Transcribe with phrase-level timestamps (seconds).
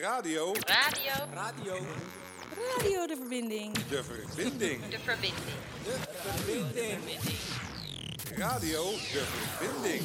[0.00, 0.52] Radio.
[0.52, 1.12] Radio.
[1.34, 1.74] Radio.
[2.76, 3.72] Radio de verbinding.
[3.72, 4.88] De verbinding.
[4.88, 5.34] De verbinding.
[8.36, 9.24] Radio de
[9.58, 10.02] verbinding.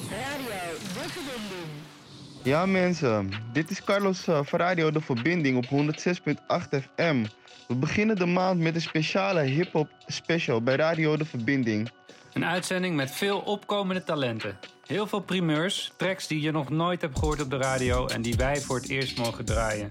[2.43, 6.35] Ja mensen, dit is Carlos eh, van Radio De Verbinding op 106.8
[6.69, 7.25] FM.
[7.67, 11.91] We beginnen de maand met een speciale hip-hop special bij Radio De Verbinding.
[12.33, 14.59] Een uitzending met veel opkomende talenten.
[14.93, 18.35] Heel veel primeurs, tracks die je nog nooit hebt gehoord op de radio en die
[18.35, 19.89] wij voor het eerst mogen draaien.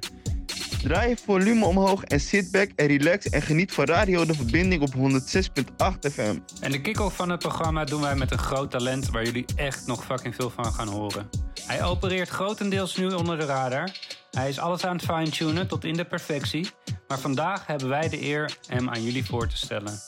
[0.83, 4.83] Draai je volume omhoog en sit back en relax en geniet van Radio De Verbinding
[4.83, 6.39] op 106.8 FM.
[6.61, 9.87] En de kick-off van het programma doen wij met een groot talent waar jullie echt
[9.87, 11.29] nog fucking veel van gaan horen.
[11.67, 13.91] Hij opereert grotendeels nu onder de radar.
[14.31, 16.71] Hij is alles aan het fine-tunen tot in de perfectie.
[17.09, 20.01] Maar vandaag hebben wij de eer hem aan jullie voor te stellen.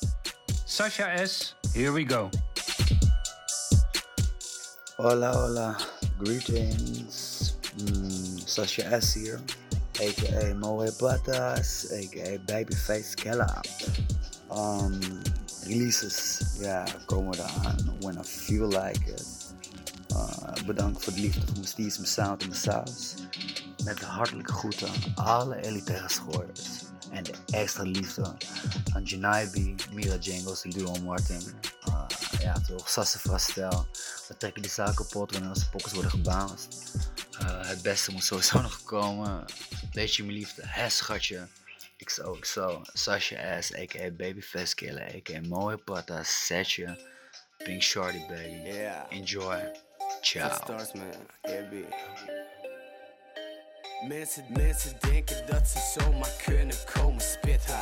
[0.64, 2.28] Sasha S, here we go.
[4.96, 5.76] Hola, hola.
[6.22, 7.56] Greetings.
[7.78, 9.40] Mm, Sasha S here.
[9.98, 11.90] AKA Moe Patas.
[11.90, 13.60] AKA Babyface Kella.
[14.52, 15.00] Um,
[15.66, 16.42] releases.
[16.60, 17.96] Ja, komen eraan.
[18.00, 19.26] When I feel like it.
[20.12, 23.14] Uh, bedankt voor de liefde voor mijn steeds, mijn sound en mijn saus.
[23.84, 26.84] Met hartelijke groeten aan alle elitaire schoorders.
[27.14, 28.36] En de extra liefde
[28.92, 31.42] aan Janaibi, Mira Jingles, Luo Martin.
[31.88, 32.04] Uh,
[32.40, 33.86] ja toch, Sasse Frastel.
[34.28, 36.92] We trekken die zaak kapot wanneer onze pokkers worden gebounced.
[37.40, 39.44] Uh, het beste moet sowieso nog komen.
[39.92, 41.46] Weet je mijn liefde, hè schatje.
[42.04, 44.10] XO, XO, Sasha S, a.k.a.
[44.10, 45.40] Babyface Killer, a.k.a.
[45.40, 46.98] Moe Pata, Setje,
[47.64, 48.62] Pink Shorty baby.
[48.64, 49.06] Yeah.
[49.10, 49.62] Enjoy.
[50.22, 50.54] Ciao.
[50.54, 51.16] Stars, man.
[51.46, 52.63] Yeah.
[54.08, 57.78] Mensen, mensen denken dat ze zomaar kunnen komen spitten.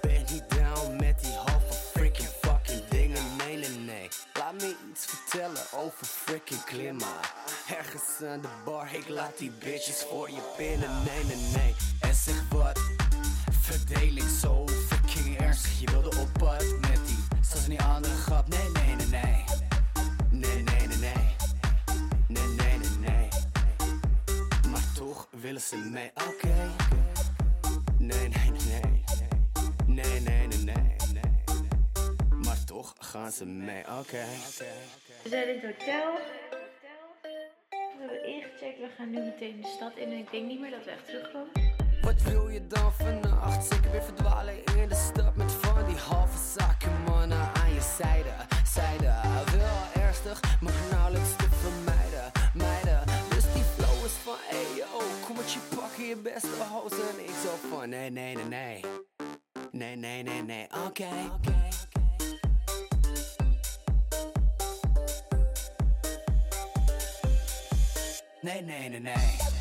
[0.00, 3.22] Ben niet down met die halve freaking fucking dingen.
[3.36, 4.08] Nee, nee, nee.
[4.34, 7.06] Laat me iets vertellen over freaking klimmen.
[7.78, 10.90] Ergens aan de bar, ik laat die bitches voor je pinnen.
[11.04, 11.74] Nee, nee, nee.
[12.00, 12.80] En zeg wat.
[13.60, 14.67] Verdeling zo
[33.40, 34.24] oké.
[35.22, 36.12] We zijn in het hotel.
[37.70, 38.78] We hebben ingecheckt.
[38.78, 40.12] We gaan nu meteen de stad in.
[40.12, 41.50] En ik denk niet meer dat we echt terugkomen.
[42.00, 43.66] Wat wil je dan vannacht?
[43.66, 48.34] Zeker weer verdwalen in de stad met van die halve zakken mannen aan je zijde.
[48.66, 49.12] Zijde,
[49.56, 52.32] wel ernstig, maar nauwelijks te vermijden.
[52.54, 56.92] Meiden, dus die flow is van, hey yo, kom met je pakken, je beste hoes.
[56.92, 58.84] En ik zo van, nee, nee, nee, nee.
[59.70, 61.08] Nee, nee, nee, nee, oké.
[68.48, 69.00] Nee, nee, nee.
[69.00, 69.57] Nee,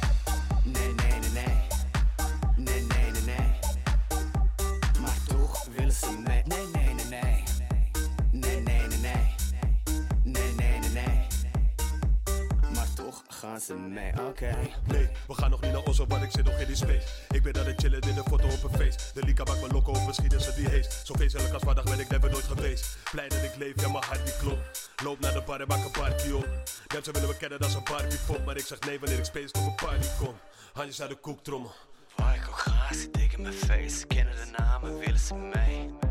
[13.61, 14.55] ze mee, oké.
[14.85, 17.07] Nee, we gaan nog niet naar Oslo, want ik zit nog in die space.
[17.29, 19.11] Ik ben aan het chillen in de foto op een feest.
[19.13, 21.05] De Lika maakt me lokken misschien is het die heest.
[21.05, 22.97] Zo feestelijk als vandaag ben ik never nooit geweest.
[23.11, 24.89] Blij dat ik leef, ja, mijn hart die klopt.
[25.03, 26.47] Loop naar de bar en maak een party op.
[26.93, 28.45] Mensen willen me kennen als een Barbie pop.
[28.45, 30.35] Maar ik zeg nee wanneer ik space op een party kom.
[30.73, 31.71] Handjes uit de koektrommel.
[32.17, 34.07] Michael Graas, dik in mijn face.
[34.07, 36.06] Kennen de namen, willen ze mee.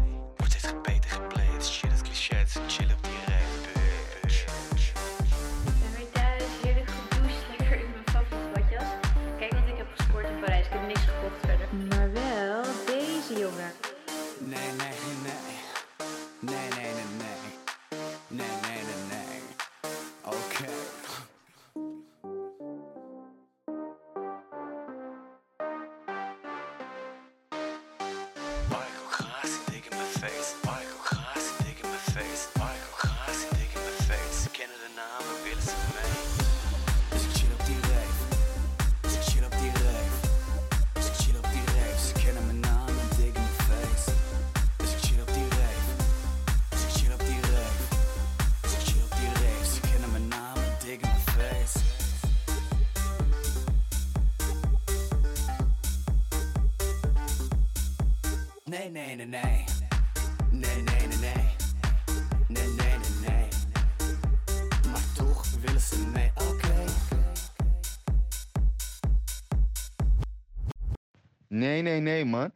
[71.83, 72.53] Nee, nee, nee man.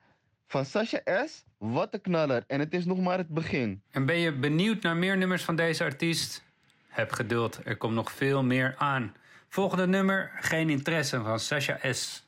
[0.47, 2.45] Van Sasha S, wat een knaller.
[2.47, 3.83] En het is nog maar het begin.
[3.91, 6.45] En ben je benieuwd naar meer nummers van deze artiest?
[6.89, 9.15] Heb geduld, er komt nog veel meer aan.
[9.49, 12.27] Volgende nummer, Geen Interesse van Sasha S.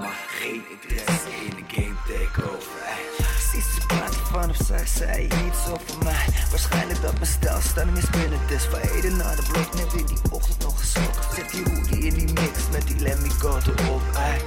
[0.00, 2.70] maar geen interesse in de game takeover.
[3.16, 6.26] Precies, ze praten van of zij zei iets over mij.
[6.50, 8.64] Waarschijnlijk dat mijn stijl staan mis binnen het is.
[8.64, 11.34] Van heden naar de blok, net in die ochtend nog geslokt.
[11.34, 14.02] Zet die hoodie in die mix met die let me go erop.
[14.14, 14.40] Ey.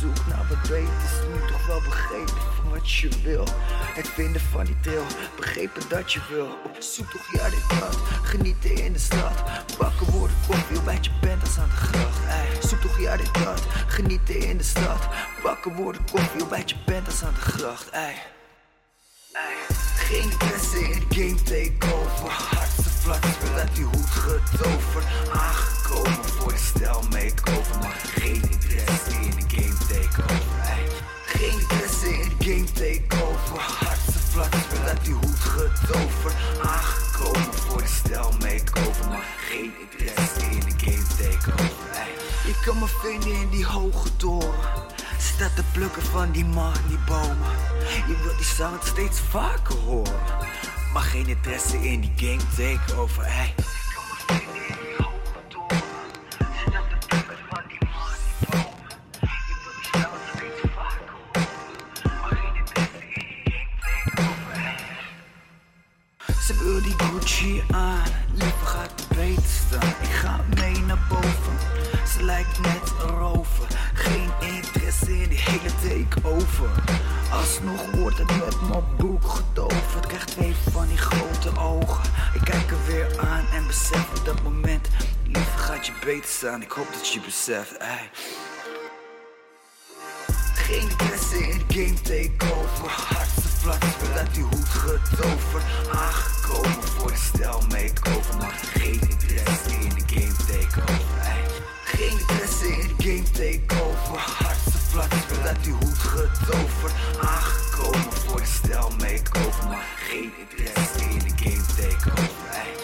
[0.00, 0.98] Zoek naar wat beter.
[1.04, 3.46] Is nu toch wel begrepen van wat je wil.
[3.94, 5.04] Het vinden van die trail,
[5.36, 6.48] begrepen dat je wil.
[6.64, 9.42] Op zoek toch ja dit dat, genieten in de stad.
[9.78, 12.18] Bakken worden koffie bij je bent als aan de gracht.
[12.28, 15.08] Ey, zoek toch ja dit dat, genieten in de stad.
[15.42, 17.90] Bakken worden koffie bij je bent als aan de gracht.
[17.90, 18.14] Ey.
[19.96, 22.87] Geen interesse in game takeover.
[23.08, 25.06] Hartse fladders weer uit die hoed getoverd.
[25.32, 27.78] Aangekomen voor de stijl makeover.
[27.80, 30.60] Maar geen interesse in de game takeover.
[30.62, 30.86] Ey.
[31.26, 33.58] Geen interesse in de game takeover.
[33.58, 36.34] Hartse fladders weer uit die hoed getoverd.
[36.62, 39.08] Aangekomen voor de stijl makeover.
[39.08, 41.90] Maar geen interesse in de game takeover.
[41.92, 42.12] Ey.
[42.46, 44.54] Je kan me vinden in die hoge toren.
[45.18, 46.46] Staat te plukken van die
[47.06, 47.52] bomen.
[48.06, 50.20] Je wilt die sound steeds vaker horen.
[50.92, 53.54] Maar geen interesse in die game takeover, ey.
[66.46, 68.02] Ze wil die Gucci aan,
[68.34, 69.88] liever gaat beter staan.
[69.88, 71.58] Ik ga mee naar boven,
[72.12, 73.66] ze lijkt net een rover.
[73.94, 76.70] Geen interesse in die hele takeover.
[77.32, 79.87] Alsnog wordt het met mijn broek getoverd.
[80.06, 82.10] Krijg twee van die grote ogen.
[82.34, 84.88] Ik kijk er weer aan en besef op dat moment.
[85.24, 87.76] Liever gaat je beter staan, ik hoop dat je beseft.
[87.76, 88.10] Ey.
[90.54, 92.88] Geen interesse in game takeover.
[92.88, 95.64] Hartse fladders weer uit die hoed getoverd.
[95.92, 98.36] Aangekomen voor de stijl makeover.
[98.36, 101.18] Maar geen interesse in de game takeover.
[101.22, 101.44] Ey.
[101.84, 104.18] Geen interesse in game takeover.
[104.18, 106.94] Hartse fladders weer uit die hoed getoverd.
[107.20, 109.68] Aangekomen voor de stijl makeover.
[109.68, 112.50] Maar geen interesse in de game takeover.
[112.50, 112.74] Ey.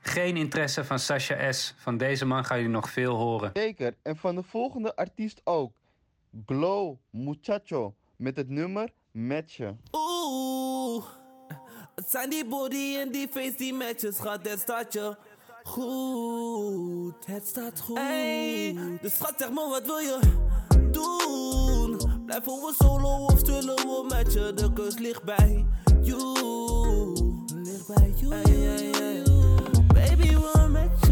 [0.00, 1.74] Geen interesse van Sasha S.
[1.76, 3.50] Van deze man gaan jullie nog veel horen.
[3.54, 5.72] Zeker, en van de volgende artiest ook.
[6.46, 9.80] Glow Muchacho met het nummer Matchen.
[9.92, 11.04] Oeh,
[11.94, 15.16] het zijn die body en die face die matches, schat, het staat je
[15.66, 17.26] goed.
[17.26, 17.98] Het staat goed.
[17.98, 20.18] Hey, dus schat, zeg maar, wat wil je
[20.90, 21.96] doen?
[22.26, 24.56] Blijven we solo of zullen we matchen?
[24.56, 25.66] De keus ligt bij
[26.02, 26.22] you.
[27.64, 28.34] Ligt bij you.
[28.34, 29.22] Hey, hey, hey.
[29.86, 31.05] Baby, we matchen,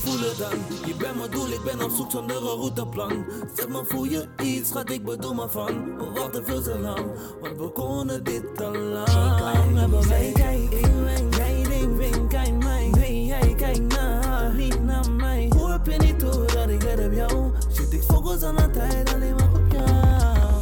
[0.00, 0.58] voelen dan.
[0.86, 3.24] Je bent mijn doel, ik ben op zoek zonder een routeplan.
[3.54, 5.96] Zeg maar, voel je iets, schat, ik bedoel maar van.
[5.98, 7.06] We wachten veel te lang,
[7.40, 9.78] want we konden dit al lang.
[9.78, 12.90] Hebben wij kijk, ik ben jij ding, vind kijk mij.
[12.90, 15.52] Nee, jij kijkt naar niet naar mij.
[15.56, 17.52] Hoe heb je niet door dat ik let op jou?
[17.68, 19.88] Zit ik focus aan de tijd, alleen maar op jou.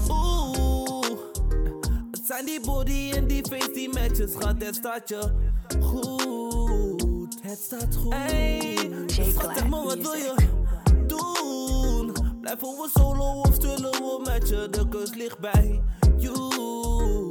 [0.09, 1.19] Oeh,
[2.11, 5.33] het zijn die body en die face die matches, schat, het staat je
[5.81, 6.38] goed.
[7.49, 8.15] Het staat goed.
[8.15, 8.77] Hey,
[9.07, 10.35] schat, zeg maar, wat wil je
[11.07, 12.13] doen?
[12.41, 14.73] Blijven we solo of zullen we matchen?
[14.73, 15.83] De keus ligt bij
[16.19, 17.29] you.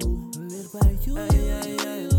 [0.48, 1.20] Ligt bij you.
[1.20, 2.17] Hey, hey,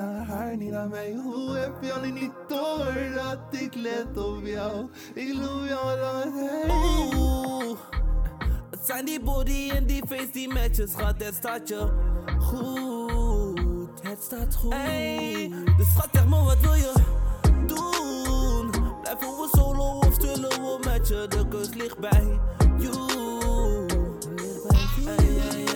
[0.00, 1.12] naar haar, niet naar mij.
[1.12, 4.88] Hoe heb je al niet door dat ik let op jou?
[5.14, 7.76] Ik loop jou dan heen.
[8.70, 11.88] Het zijn die body en die face die matches, schat, het staat je
[12.38, 14.00] goed.
[14.02, 14.72] Het staat goed.
[14.74, 16.92] Hey, dus schat, zeg me, wat wil je
[17.66, 18.70] doen?
[19.00, 21.26] Blijven we solo of zullen we je?
[21.28, 22.38] De keus ligt bij
[22.78, 23.08] you.
[24.36, 25.16] Ligt bij you.
[25.16, 25.69] Hey, hey,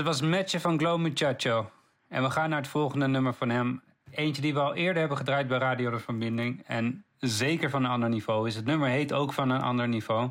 [0.00, 1.70] Dit was Matchen van Glow Muchacho.
[2.08, 3.82] En we gaan naar het volgende nummer van hem.
[4.10, 6.62] Eentje die we al eerder hebben gedraaid bij Radio de Verbinding.
[6.66, 8.54] En zeker van een ander niveau is.
[8.54, 10.30] Het nummer heet ook van een ander niveau.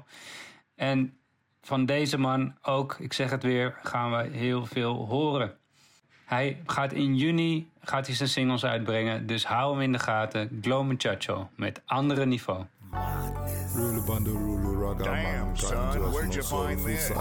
[0.76, 1.18] En
[1.62, 5.58] van deze man ook, ik zeg het weer, gaan we heel veel horen.
[6.26, 9.28] Hij gaat in juni gaat hij zijn singles uitbrengen.
[9.28, 10.60] Dus hou hem in de gaten.
[10.62, 12.66] Glow Muchacho met andere niveau.
[14.98, 17.12] Damn, son, where'd you find this?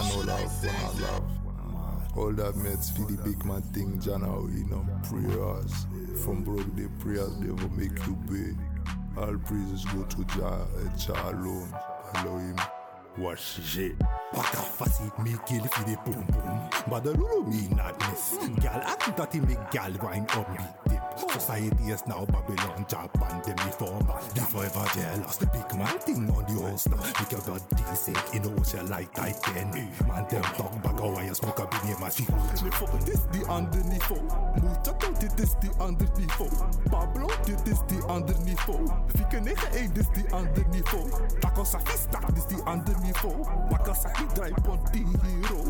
[2.18, 5.86] All that mates for the big man thing, Jana, you know, prayers.
[6.24, 8.58] From broke the prayers, they will make you big.
[9.16, 11.72] All praises go to Jah, and Jah alone.
[12.14, 12.56] Allow him.
[13.18, 13.94] Wash shit.
[14.34, 16.70] Waka fasi me kill fi the boom boom.
[16.90, 18.36] But the lulu me madness.
[18.60, 21.07] Gal act that he make gal wind up me dip.
[21.18, 24.06] Society is now Babylon, Japan, them reform.
[24.34, 25.38] They forever jealous.
[25.38, 26.96] Big man thing on the holster.
[27.18, 29.70] Make your blood decent in the ocean like Titan.
[30.06, 33.84] Man them talk back how I smoke a big name as Dit is die ander
[33.84, 34.20] niveau.
[34.62, 36.48] Muchacho, dit is die ander niveau.
[36.90, 38.80] Pablo, dit is die ander niveau.
[39.16, 41.08] Fieke 9 dit is die ander niveau.
[41.40, 43.46] Taco Safista, dit is die ander niveau.
[43.70, 45.62] Bakka Saki, draai pont die hero.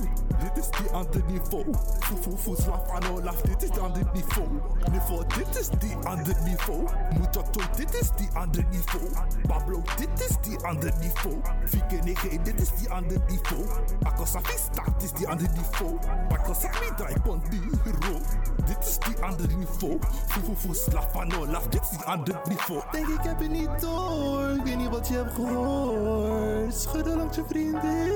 [0.42, 1.64] Dit is die ander niveau.
[2.00, 4.48] Fufu, fufu, slaf, ano, laf, dit is die ander niveau.
[4.90, 6.88] Niveau, dit is die ander niveau.
[7.18, 9.08] Muchacho, dit is die ander niveau.
[9.46, 11.36] Pablo, dit is die ander niveau.
[11.64, 13.64] Fieke 9 dit is die ander niveau.
[14.00, 15.98] Bakka Safista, dit is die ander niveau.
[16.28, 18.18] Bakka Saki, draai pont die hero.
[18.66, 19.98] Dit is die ander niveau.
[20.26, 22.82] Fufu, fufu, slaf, ano, laf, dit is die ander niveau.
[22.92, 24.50] Denk ik heb het niet door.
[24.50, 26.74] Ik weet niet wat je hebt gehoord.
[26.74, 28.12] Schudden langs je vriendin.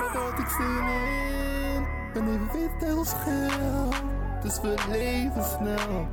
[0.00, 1.86] Wat had ik zin in?
[2.12, 4.13] Ben even weet heel scherp.
[4.44, 6.08] Dus we leven snel.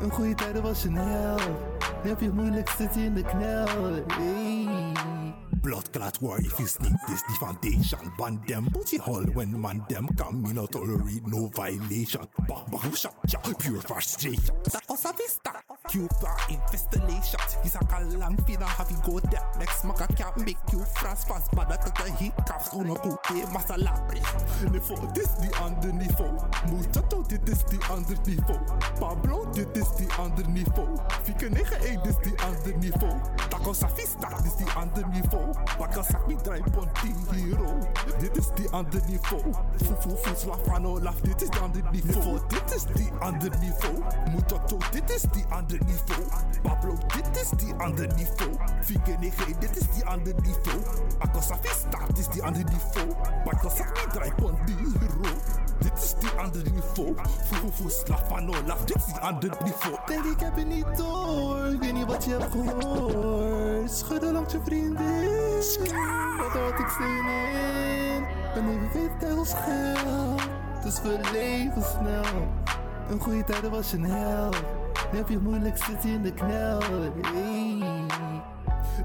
[0.00, 1.40] Een goede tijden was je held.
[2.02, 3.66] Nu heb je het moeilijk zit je in de knel.
[4.06, 4.92] Hey.
[5.60, 9.84] Blood clot war if you sneak this the foundation Ban them pussy hole when man
[9.88, 15.04] them come me not tolerate no violation Bah bah shot ya pure frustration That was
[15.04, 15.12] a
[15.86, 20.56] vista Cuba infestation Is a kalang fina have you go there Next maka can't make
[20.72, 23.92] you fast fast But I got the hiccups Uno coupe masala
[24.70, 26.32] Niveau, dit is die ander niveau.
[26.70, 28.58] Muchacho, dit is die ander niveau.
[28.98, 30.88] Pablo, dit is die ander niveau.
[31.22, 33.20] Fieke 9 dit is die ander niveau.
[33.48, 35.52] Taco Safista, dit is die ander niveau.
[35.78, 37.68] Bakka Saki, draai pont die hero.
[38.18, 39.42] Dit is die ander niveau.
[39.76, 42.40] Fufu, fufu, slafano, laf, dit is die ander niveau.
[42.48, 44.02] Dit is die ander niveau.
[44.32, 45.44] Muchacho, dit is die
[45.76, 46.24] ander niveau.
[46.62, 48.56] Pablo, dit is die ander niveau.
[48.80, 50.80] Fieke 9 dit is die ander niveau.
[51.18, 53.14] Bakka Safista, dit is die ander niveau.
[53.44, 55.34] Bakka Saki, draai pont die hero.
[55.78, 57.14] Dit is die ander niveau.
[57.44, 59.98] Fufu, fufu, slafano, laf, dit is die ander niveau.
[60.06, 61.66] Denk ik heb het niet door.
[61.66, 63.90] Ik weet niet wat je hebt gehoord.
[63.90, 65.56] Schudden langs je vriendin.
[66.38, 68.24] Wat had ik zin in?
[68.54, 70.48] Ben even weet heel scherp.
[70.82, 72.48] Dus we leven snel.
[73.10, 74.85] Een goede tijden was je held.
[75.16, 76.80] Heb je moeilijk zit in de knel.
[77.22, 78.04] Hey.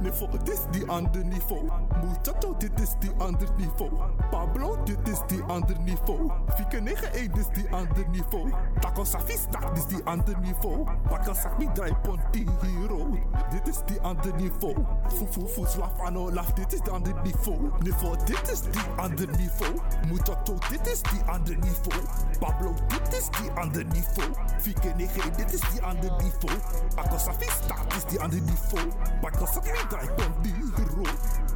[0.02, 1.70] Niveau, dit is die ander niveau.
[2.04, 3.90] Muchacho, dit is die ander niveau.
[4.30, 4.81] Pablo,
[5.12, 6.32] is die ander niveau.
[6.56, 8.50] Fieke 9 dit is die ander niveau.
[8.80, 10.86] Taco Safista, dit is die ander niveau.
[11.10, 13.18] Bakka Saki, draai pont die hero.
[13.52, 14.76] Dit is die ander niveau.
[15.10, 17.72] Fufu, fufu, slafano, laf, dit is die ander niveau.
[17.84, 19.74] Niveau, dit is die ander niveau.
[20.08, 22.02] Muchacho, dit is die ander niveau.
[22.40, 24.30] Pablo, dit is die ander niveau.
[24.60, 26.58] Fieke 9 dit is die ander niveau.
[26.96, 28.88] Bakka Safista, dit is die ander niveau.
[29.22, 31.04] Bakka Saki, draai pont die hero.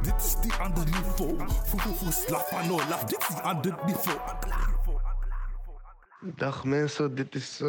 [0.02, 1.36] Dit is die ander niveau.
[1.64, 3.42] Fufu, fufu, slafano, laf, dit is die
[6.36, 7.62] Dag mensen, dit is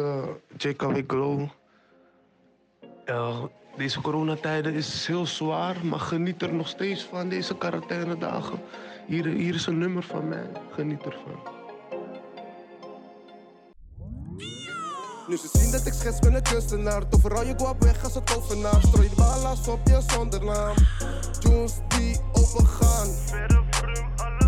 [0.56, 1.48] JKW Glow.
[3.06, 3.44] Uh,
[3.76, 8.60] deze coronatijden is heel zwaar, maar geniet er nog steeds van deze quarantaine dagen.
[9.06, 11.56] Hier, hier is een nummer van mij, geniet ervan.
[15.28, 18.24] Nu ze zien dat ik schets ben een kunstenaar Toveral je guap weg als een
[18.24, 20.74] tovenaar Strooi de bala's op je zonder naam
[21.40, 24.47] Tunes die opengaan Verre vrum, alle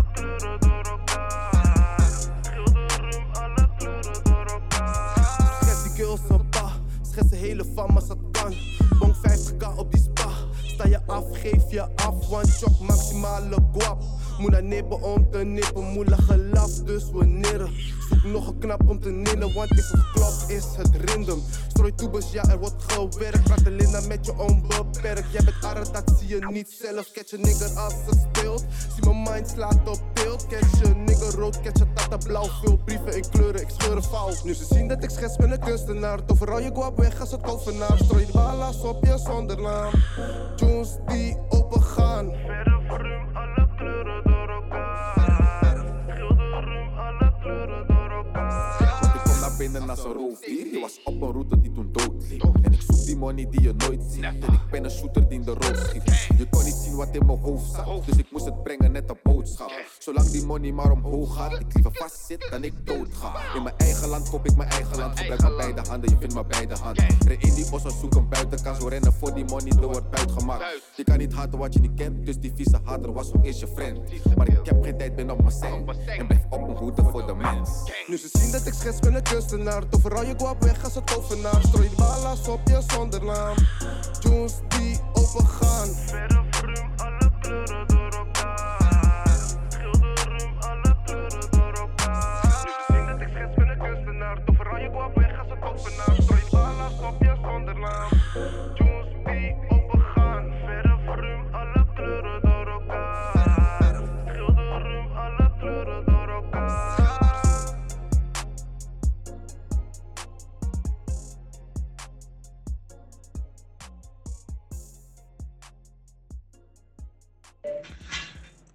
[7.11, 8.53] Schets de hele fam als dat kan.
[8.99, 10.29] Bong 50k op die spa.
[10.63, 12.31] Sta je af, geef je af.
[12.31, 14.03] One shot, maximale guap.
[14.41, 17.25] Moet naar nippen om te nippen, moeilijk gelaf, dus we.
[18.09, 21.43] Zoek nog een knap om te nillen, want is het klop, is het random.
[21.67, 23.43] Strooi toebes, ja, er wordt gewerkt.
[23.43, 25.31] Praat de Linda met je onbeperkt.
[25.31, 27.11] Jij bent arre, dat zie je niet zelf.
[27.11, 28.65] Catch je nigger als ze speelt.
[28.93, 30.47] Zie mijn mind slaat op tilt.
[30.47, 32.47] Catch je nigger rood, catch je tata blauw.
[32.63, 34.43] Veel brieven in kleuren, ik scheur een fout.
[34.43, 36.19] Nu ze zien dat ik schets ben een kunstenaar.
[36.27, 37.97] Overal je guap weg als het kovenaar.
[37.97, 39.91] Strooi de balas op je zonder naam.
[40.55, 42.31] Tunes die open gaan.
[42.45, 43.60] Verder voor alle
[49.69, 50.73] naar binnen als een roofdier.
[50.73, 52.43] Je was op een route die toen doodliep.
[52.61, 54.23] En ik zoek die money die je nooit ziet.
[54.23, 56.03] En ik ben een shooter die in de roos schiet.
[56.37, 58.05] Je kon niet zien wat in mijn hoofd zat.
[58.05, 59.71] Dus ik moest het brengen, net een boodschap.
[59.99, 63.55] Zolang die money maar omhoog gaat, ik liever vast zit dan ik dood ga.
[63.55, 65.19] In mijn eigen land koop ik mijn eigen land.
[65.19, 67.05] Gebruik mijn beide handen, je vindt mijn beide handen.
[67.27, 68.81] Ren in die bos en zoek een buitenkant.
[68.81, 70.63] Zo rennen voor die money, er wordt buitgemaakt.
[70.95, 73.59] Je kan niet haten wat je niet kent, dus die vieze hater was ook eens
[73.59, 73.99] je friend.
[74.35, 75.87] Maar ik heb geen tijd, ben op mijn zijn.
[76.07, 77.69] En blijf op mijn hoede voor de mens.
[78.07, 79.83] Nu ze zien dat ik schets ben een kunstenaar.
[79.91, 81.61] Overal je guap weg als een tovenaar.
[81.67, 83.55] Strooi de balas op je zonder naam.
[84.19, 85.87] Tunes die open gaan.
[85.87, 87.80] Verder voor hem, alle kleuren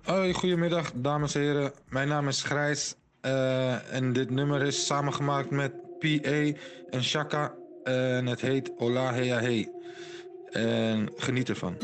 [0.07, 1.73] Hoi, goedemiddag dames en heren.
[1.89, 6.59] Mijn naam is Grijs eh, en dit nummer is samengemaakt met PA
[6.91, 9.65] en Shaka en het heet Ola Hea.
[10.51, 11.77] En geniet ervan.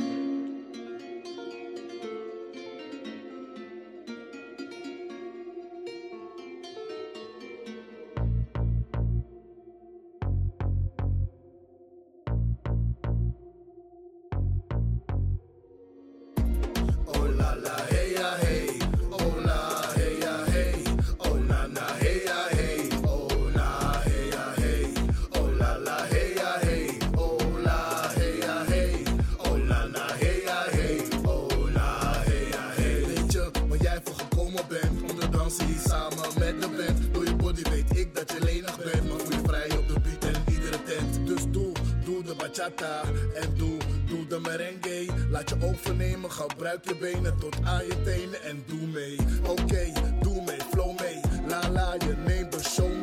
[42.62, 45.07] En doe, doe de merengue.
[45.31, 49.16] Laat je overnemen, gebruik je benen tot aan je tenen en doe mee.
[49.46, 51.20] Oké, doe mee, flow mee.
[51.48, 53.02] La la, je neemt de show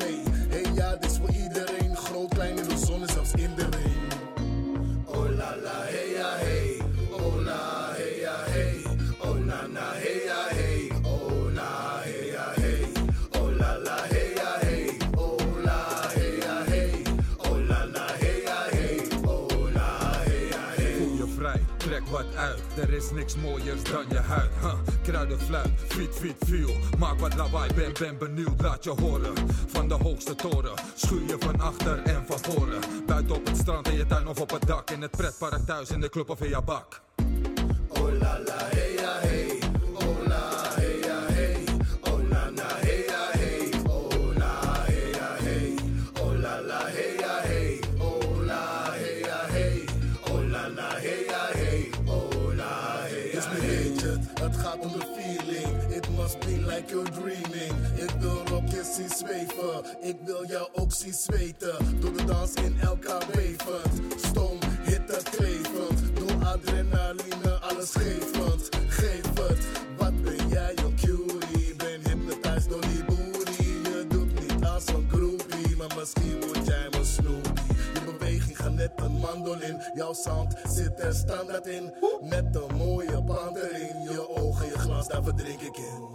[23.20, 24.50] niks mooiers dan je huid.
[24.62, 24.74] Huh.
[25.02, 26.70] Kruidenfluit, fiet, fiet, viel.
[26.98, 29.34] Maak wat lawaai, ben, ben benieuwd, laat je horen.
[29.68, 32.80] Van de hoogste toren, schuur je van achter en van voren.
[33.06, 34.90] Buiten op het strand, in je tuin of op het dak.
[34.90, 37.02] In het pretpark thuis, in de club of in je bak.
[37.88, 38.89] Oh la la, hey.
[60.02, 62.00] Ik wil jou ook zien zweten.
[62.00, 64.22] Door de dans in elkaar wevend.
[64.22, 66.18] Stoom, hitte klevend.
[66.18, 68.70] Door adrenaline, alles gevend.
[68.88, 69.66] Geef het,
[69.98, 71.76] wat ben jij, yo cutie?
[71.76, 73.64] Ben hypnotized door die booty.
[73.64, 77.76] Je doet niet als een groupie, maar misschien word jij mijn snoopie.
[77.94, 79.82] Je beweging gaat net een mandolin.
[79.94, 81.94] Jouw sound zit er standaard in.
[82.22, 84.02] Met een mooie band erin.
[84.02, 86.08] Je ogen, je glans, daar verdrink ik in.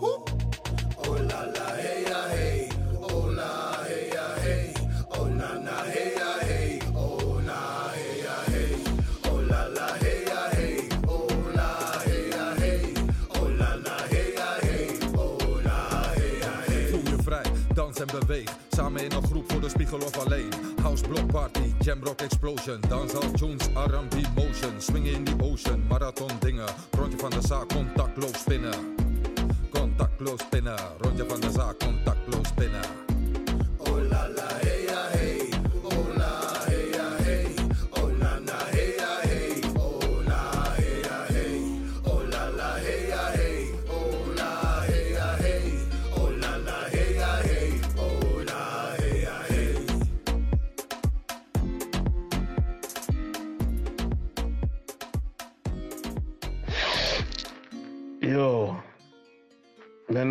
[18.96, 20.48] In een groep voor de spiegel of alleen.
[20.82, 22.80] House block party, jam rock explosion.
[22.88, 24.72] Dans al tunes, R&B motion.
[24.78, 26.68] Swingen in die ocean, marathon dingen.
[26.90, 28.74] Rondje van de zaak, contactloos spinnen.
[29.70, 32.84] Contactloos spinnen, rondje van de zaak, contactloos spinnen.
[33.76, 34.83] Oh la la, hey.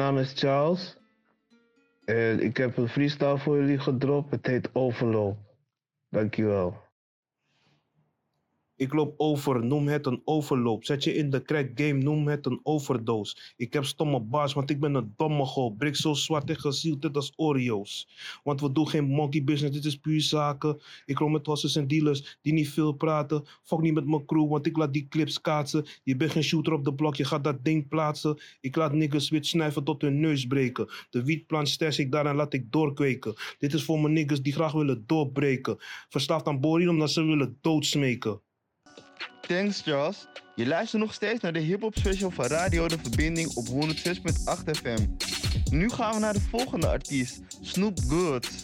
[0.04, 0.98] Naam is Charles.
[2.06, 4.32] En ik heb een freestyle voor jullie gedropt.
[4.32, 5.38] Het heet Overloop.
[6.10, 6.82] Dankjewel.
[8.76, 10.86] Ik loop over, noem het een overloop.
[10.86, 13.36] Zet je in de crack game, noem het een overdose.
[13.56, 15.72] Ik heb stomme baas, want ik ben een domme goal.
[15.72, 18.08] Brik zo zwart en gezield, dit als Oreo's.
[18.44, 20.82] Want we doen geen monkey business, dit is puur zaken.
[21.06, 23.44] Ik loop met hossers en dealers die niet veel praten.
[23.64, 25.86] Fuck niet met mijn crew, want ik laat die clips kaatsen.
[26.04, 28.42] Je bent geen shooter op de blok, je gaat dat ding plaatsen.
[28.62, 30.88] Ik laat niggas wit snuiven tot hun neus breken.
[31.10, 33.34] De wietplant sters ik daar en laat ik doorkweken.
[33.60, 35.76] Dit is voor mijn niggas die graag willen doorbreken.
[36.10, 38.42] Verslaafd aan boring omdat ze willen doodsmeken.
[39.42, 40.28] Thanks Charles.
[40.56, 43.74] Je luistert nog steeds naar de hip-hop special van Radio De Verbinding op 106.8
[44.72, 45.08] FM.
[45.72, 48.64] Nu gaan we naar de volgende artiest, Snoop Goods.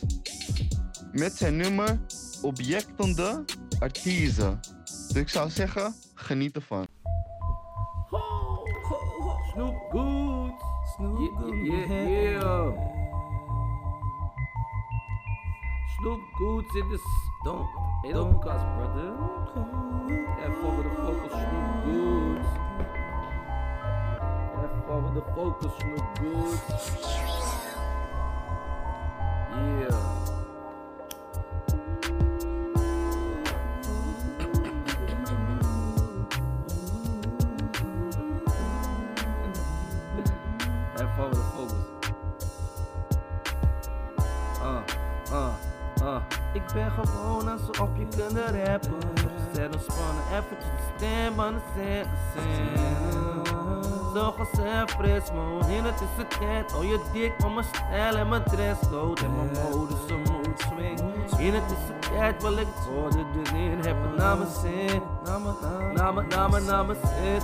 [1.12, 2.00] Met zijn nummer
[2.42, 3.46] Objectende
[3.80, 4.60] Artiezen.
[5.08, 6.88] Dus ik zou zeggen, geniet ervan.
[9.52, 10.54] Snoop Good.
[10.96, 11.64] Snoop Good.
[11.64, 12.72] Yeah, yeah, yeah.
[16.00, 17.70] Snoop Goods in the stomp.
[18.04, 19.16] Hey, don't cuss, brother.
[20.44, 22.48] And forward the focus, Snoop Goods.
[24.58, 26.62] And forward the focus, Snoop Goods.
[29.52, 30.19] Yeah.
[46.70, 48.98] Ik ben gewoon alsof je kunnen rappen.
[49.54, 52.08] Zet ontspannen, eventjes de stem aan de scène.
[54.14, 56.76] Zo gezegd frismo, in het is het tijd.
[56.76, 59.22] Oh je dik van mijn stijl en mijn dresscode.
[59.26, 61.00] En mijn mode is een mood swing.
[61.38, 63.80] In het is het tijd, wil ik worden erin.
[63.86, 65.02] Heb het naar zin.
[65.26, 65.42] Naar
[66.14, 67.40] mijn, naar mijn, naar zin.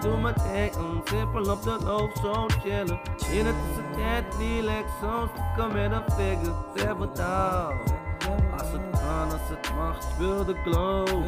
[0.00, 3.00] Doe mm, simpel op de loop, zo chillen.
[3.30, 6.54] In het het tijd, relax, zo stikken met een figure.
[6.74, 8.04] Seven down.
[8.52, 11.24] Als het kan, als het mag, speel de glow.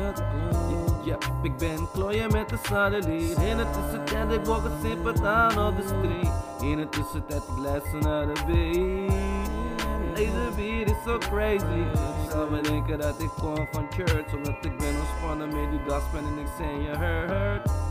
[1.05, 3.39] Ja, ik ben klooien met de satelliet.
[3.39, 6.71] In het is tijd, ik walk het simpel aan op de street.
[6.71, 10.17] In het is tijd, ik luister naar de beat.
[10.17, 11.83] Deze beat is so crazy.
[12.31, 16.19] Zou me denken dat ik kom van church, omdat ik ben ontspannen met die gospel
[16.19, 17.88] en ik zeg je hurt.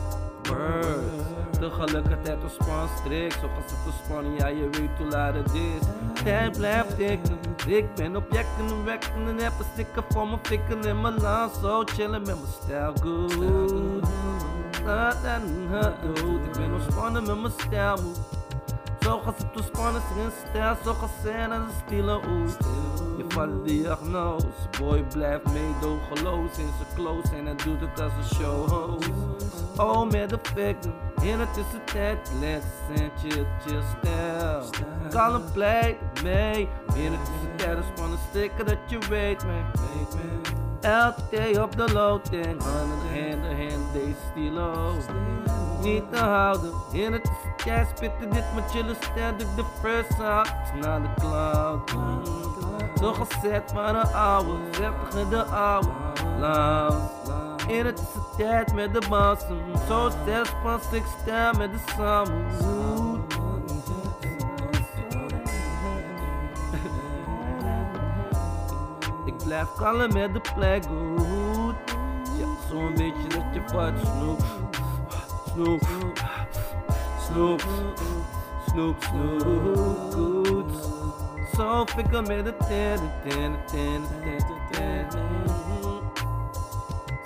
[1.67, 1.91] Birds.
[1.91, 5.87] Tegelijkertijd ontspan strik, zo het ontspannen, ja je weet hoe laat het is.
[6.23, 11.01] Tijd blijft tikken, ik ben objecten en wekken en een sticker voor mijn fikken in
[11.01, 11.51] mijn land.
[11.61, 14.07] Zo chillen met mijn stijl goed.
[14.85, 17.97] Dat en het doet, ik ben ontspannen met mijn stijl.
[18.99, 22.57] Zo gaat het ontspannen, zijn stijl, zo gaat zijn als een stille oet.
[23.17, 24.47] Je valt diagnose,
[24.79, 29.09] boy blijft meedogenloos in zijn close en hij doet het als een showhost.
[29.77, 34.63] Oh, met de fikken, in het is de tijd, relax en chill, chill stijl.
[35.09, 39.65] Kalm play mee, in het is de tijd, ontspannen stikken dat je weet man.
[41.31, 43.55] Day op de loading, hand in hand.
[43.55, 44.93] in hand, deze stilo.
[45.81, 47.29] Niet te houden, in het
[47.65, 48.95] jij spitten dit met chillen
[49.37, 50.51] doe ik de first out,
[50.81, 51.89] naar de cloud.
[52.99, 55.89] Zo gezet maar een 30 in de ouwe,
[56.39, 57.16] lounge.
[57.67, 61.79] In het is de tijd met de bassen, zo zes pas ik stijl met de
[61.95, 62.45] samen.
[69.25, 71.75] Ik blijf kalm met de plek goed.
[72.37, 74.43] Ja, zo'n beetje dat je vat snoep.
[75.51, 75.87] Snoep.
[77.19, 77.65] Snoep.
[78.67, 80.71] Snoep, snoep, goed.
[81.55, 85.56] Zo fikken met de ten, ten, ten, ten, ten,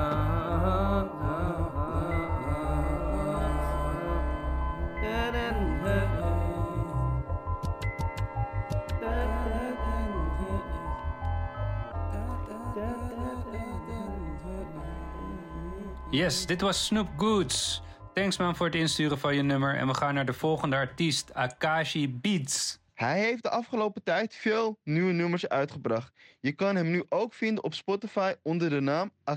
[16.11, 17.83] Yes, dit was Snoop Goods.
[18.15, 19.77] Thanks man voor het insturen van je nummer.
[19.77, 22.79] En we gaan naar de volgende artiest, Akashi Beats.
[22.99, 26.13] Hij heeft de afgelopen tijd veel nieuwe nummers uitgebracht.
[26.41, 29.35] Je kan hem nu ook vinden op Spotify onder de naam Akashi75.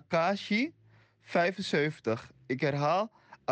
[2.45, 3.12] Ik herhaal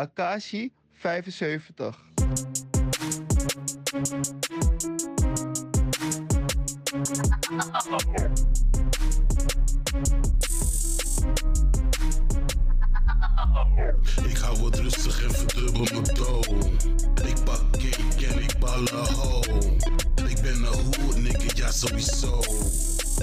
[14.24, 16.78] Ik hou wat rustig en verdubbel mijn toon.
[17.24, 19.40] Ik pak cake en ik ballen ho.
[20.28, 22.42] Ik ben een hoer, nigga, ja sowieso.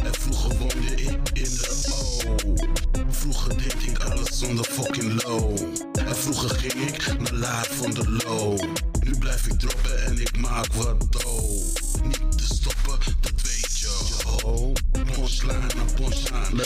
[0.03, 2.45] En vroeger woonde ik in de O.
[3.09, 3.77] Vroeger deed
[4.37, 5.57] zonder fucking low.
[6.05, 8.59] En vroeger ging ik naar laat van de low.
[8.99, 12.03] Nu blijf ik droppen en ik maak wat dough.
[12.03, 13.87] Niet te stoppen, dat weet je.
[14.41, 14.73] Yo,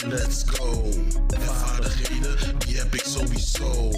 [0.08, 0.82] let's go.
[1.34, 3.90] En vaardigheden, die heb ik sowieso.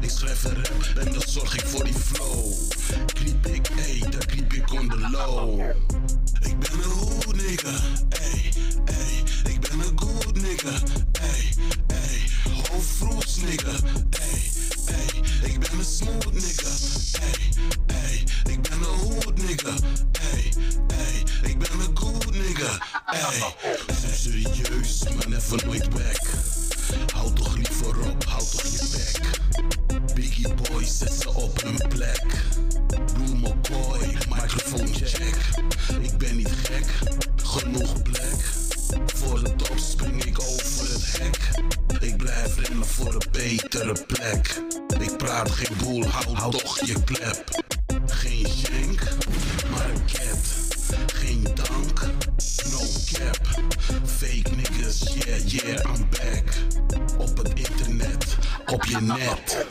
[0.00, 2.52] Ik schrijf een rap en dan zorg ik voor die flow.
[3.06, 5.60] Kliep ik, ey, daar kliep ik on the low.
[6.40, 7.74] Ik ben een hoed nigga,
[8.08, 8.52] ey,
[8.84, 9.52] ey.
[9.52, 10.72] Ik ben een good nigga,
[11.12, 11.54] ey,
[11.86, 12.20] ey.
[12.70, 13.72] Hoofdfroes nigga,
[14.10, 14.50] ey,
[14.86, 15.50] ey.
[15.50, 16.70] Ik ben een smooth nigga,
[17.20, 18.24] ey, ey.
[18.52, 19.74] Ik ben een hoed nigga,
[23.06, 23.54] ey.
[24.14, 26.20] Serieus, maar never nooit back.
[27.14, 30.14] Houd toch liever op, houd toch je bek.
[30.14, 32.24] Biggie boy, zet ze op hun plek.
[33.14, 35.36] Blue McCoy, microfoon check.
[36.00, 36.86] Ik ben niet gek,
[37.42, 38.50] genoeg plek.
[39.14, 41.50] Voor de top spring ik over het hek.
[42.00, 44.62] Ik blijf rennen voor een betere plek.
[45.00, 47.71] Ik praat geen boel, houd toch je klep.
[55.38, 56.44] Yeah, yeah, I'm back.
[57.18, 59.66] Op het internet, op je net.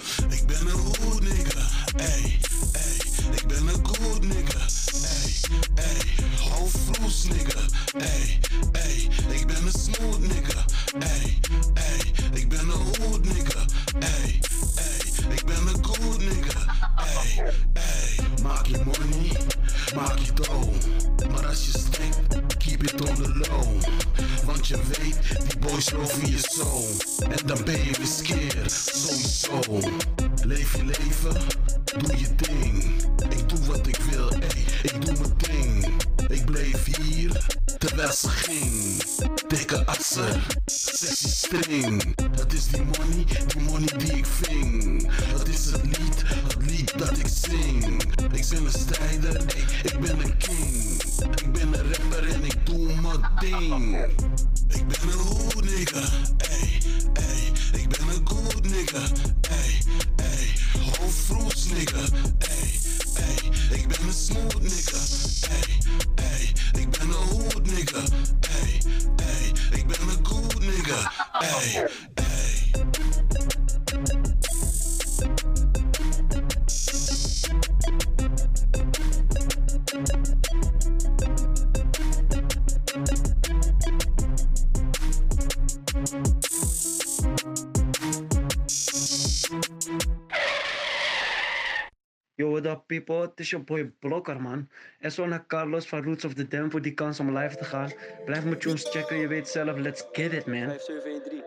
[93.04, 93.22] People?
[93.22, 94.70] Het is je boy Blokker man.
[95.00, 97.64] En zo naar Carlos van Roots of the Dam voor die kans om live te
[97.64, 97.92] gaan.
[98.26, 99.78] Blijf mijn tunes checken, je weet zelf.
[99.78, 100.58] Let's get it man.
[100.58, 101.44] 5713.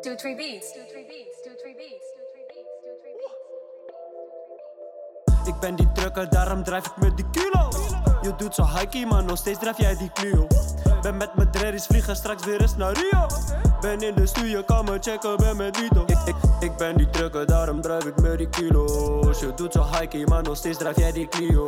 [0.00, 0.72] Two, three beats.
[0.72, 1.42] Two, three beats.
[1.42, 2.06] Two, three beats.
[2.14, 2.66] Two, three beats.
[2.82, 3.52] Two, three beats.
[5.46, 7.68] Ik ben die trucker, daarom drijf ik met die kilo.
[8.22, 10.46] Je doet zo hikey, maar nog steeds drijf jij die Clio.
[11.02, 13.26] Ben met mijn dreadies, vliegen straks weer eens naar Rio.
[13.80, 16.02] Ben in de studio, kan me checken, ben met Vito.
[16.06, 19.40] Ik, ik, ik ben die trucker, daarom drijf ik met die kilo's.
[19.40, 21.64] Je doet zo hikey, maar nog steeds drijf jij die Clio.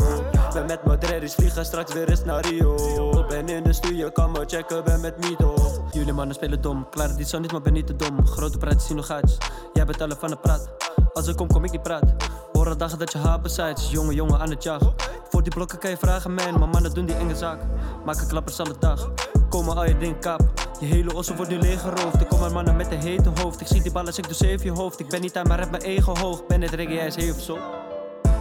[0.52, 3.24] Ben met mijn dreadies, vliegen straks weer eens naar Rio.
[3.28, 5.54] Ben in de studio, kan me checken, ben met Mito.
[5.92, 8.26] Jullie mannen spelen dom, klaar die zo niet, maar ben niet te dom.
[8.26, 9.38] Grote praat, zien nog gaatjes.
[9.72, 10.68] Jij bent tellen van de praat.
[11.14, 12.14] Als ik kom, kom ik niet praat.
[12.52, 14.94] Horen dagen dat je hapen zijt, jongen, jongen aan het jagen.
[15.28, 17.60] Voor die blokken kan je vragen, man, maar mannen doen die enge zaak.
[18.04, 19.10] Maken klappers alle dag,
[19.48, 20.40] komen al je ding kap.
[20.80, 22.20] Je hele ossen wordt nu leeggeroofd.
[22.20, 23.60] Ik kom er mannen met een hete hoofd.
[23.60, 25.00] Ik zie die ballen, ik doe zeven je hoofd.
[25.00, 26.46] Ik ben niet aan, maar heb mijn ego hoog.
[26.46, 27.58] Ben het reggae, jij is heel zo.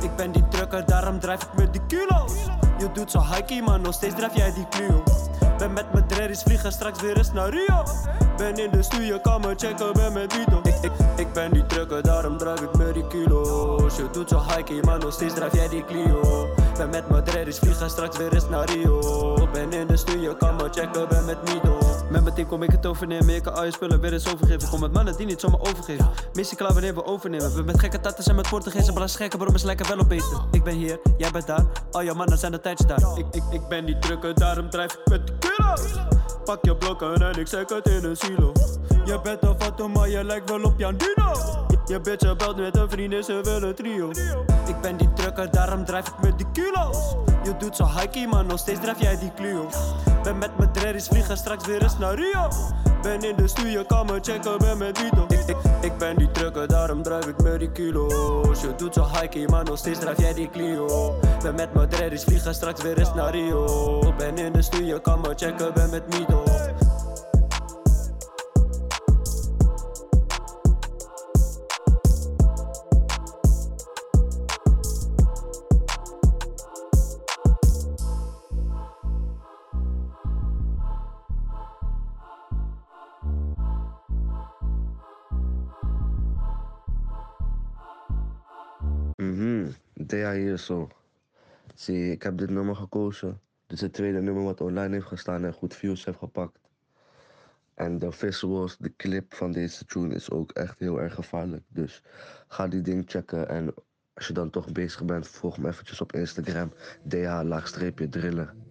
[0.01, 2.33] Ik ben die trucker, daarom drijf ik met die kilo's.
[2.77, 5.03] Je doet zo hikey, maar nog steeds drijf jij die Clio.
[5.57, 7.83] Ben met mijn dreadies, vliegen straks weer eens naar Rio.
[8.37, 10.59] Ben in de studio, kan me checken, ben met Vito.
[10.63, 13.95] Ik, ik, ik ben die trucker, daarom drijf ik met die kilo's.
[13.95, 16.47] Je doet zo hikey, maar nog steeds drijf jij die Clio.
[16.77, 18.99] Ben met mijn dreadies, vliegen straks weer eens naar Rio.
[19.51, 21.82] Ben in de studio, kan me checken, ben met Mito.
[22.09, 24.69] Met mijn team kom ik het overnemen, ik kan al je spullen weer eens overgeven.
[24.69, 26.09] Kom met mannen die niet zomaar overgeven.
[26.33, 27.55] Missie klaar wanneer we overnemen.
[27.55, 30.41] We met gekke tatten en met Portugees, ballen gekken, waarom is lekker wel op beter.
[30.51, 33.17] Ik ben hier, jij bent daar, al jouw mannen zijn de tijd daar.
[33.17, 35.81] Ik, ik, ik ben die trucker, daarom drijf ik met de kilo's.
[36.45, 38.51] Pak je blokken en ik zeg het in een silo.
[39.05, 41.31] Je bent een foto, maar je lijkt wel op Jan Dino.
[41.85, 44.09] Je bitch belt met een vriendin, ze wil een trio.
[44.67, 47.15] Ik ben die trucker, daarom drijf ik met die kilo's.
[47.43, 49.69] Je doet zo hikey, maar nog steeds drijf jij die Clio.
[50.23, 52.47] Ben met mijn dreadies, vliegen straks weer eens naar Rio.
[53.01, 55.25] Ben in de studio, kan me checken, ben met Vito.
[55.27, 58.61] Ik, ik, ik ben die trucker, daarom drijf ik met die kilo's.
[58.61, 61.15] Je doet zo hikey, maar nog steeds drijf jij die Clio.
[61.41, 64.13] Ben met mijn dreadies, vliegen straks weer eens naar Rio.
[64.17, 66.43] Ben in de studio, kan me checken, ben met Mito.
[90.59, 90.89] Zo.
[91.75, 93.41] Zie, ik heb dit nummer gekozen.
[93.67, 96.59] Dit is het tweede nummer wat online heeft gestaan en goed views heeft gepakt.
[97.73, 101.63] En de visuals, de clip van deze tune is ook echt heel erg gevaarlijk.
[101.67, 102.01] Dus
[102.47, 103.73] ga die ding checken en
[104.13, 106.73] als je dan toch bezig bent, volg me eventjes op Instagram.
[107.07, 108.45] DH-laagstreepje drillen.
[108.45, 108.62] Ren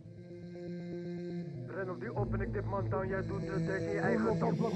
[2.14, 4.38] op die op en ik dip man down, jij doet het deze in je eigen
[4.38, 4.58] top.
[4.58, 4.68] Hey,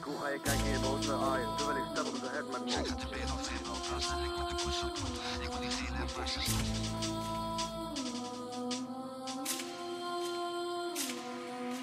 [0.00, 1.54] hoe ga je kijken in boze eye?
[1.56, 4.24] Terwijl ik stel op de head met Ik ga de been op geen opblazen en
[4.24, 4.96] ik moet de koers op
[5.42, 7.09] Ik wil niet zien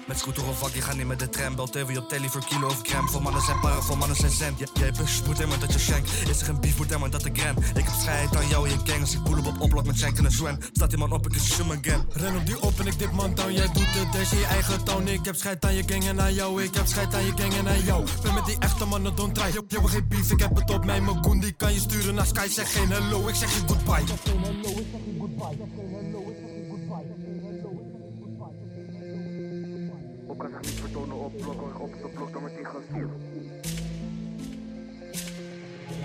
[0.08, 1.54] Met scooter of wak, je gaat niet met de tram.
[1.54, 3.08] Bel TV op tele voor kilo of gram.
[3.08, 4.58] Voor mannen zijn para, voor mannen zijn cent.
[4.58, 6.06] Jij bus, moet helemaal dat je shank.
[6.06, 7.56] Is er een beef, moet helemaal dat ik gram.
[7.74, 9.00] Ik heb schijt aan jou en je gang.
[9.00, 10.58] Als ik pull op op oplok met shank en een zwem.
[10.72, 12.04] Staat die man op, ik is shum again.
[12.12, 14.46] Ren op die op en ik dip man down, jij doet het, deze in je
[14.46, 15.06] eigen town.
[15.06, 17.54] Ik heb scheid aan je gang en aan jou, ik heb scheid aan je gang
[17.54, 18.06] en aan jou.
[18.22, 19.46] Ben met die echte mannen, don't try.
[19.46, 21.00] Je hebt geen beef, ik heb het op mij.
[21.00, 24.02] Mijn goon die kan je sturen naar Sky, zeg geen hello, ik zeg geen goodbye.
[24.02, 24.08] Ook
[25.40, 25.97] als ik
[30.46, 33.10] niet vertonen op blok, hoor ik op de blok, dan wordt die gestuurd.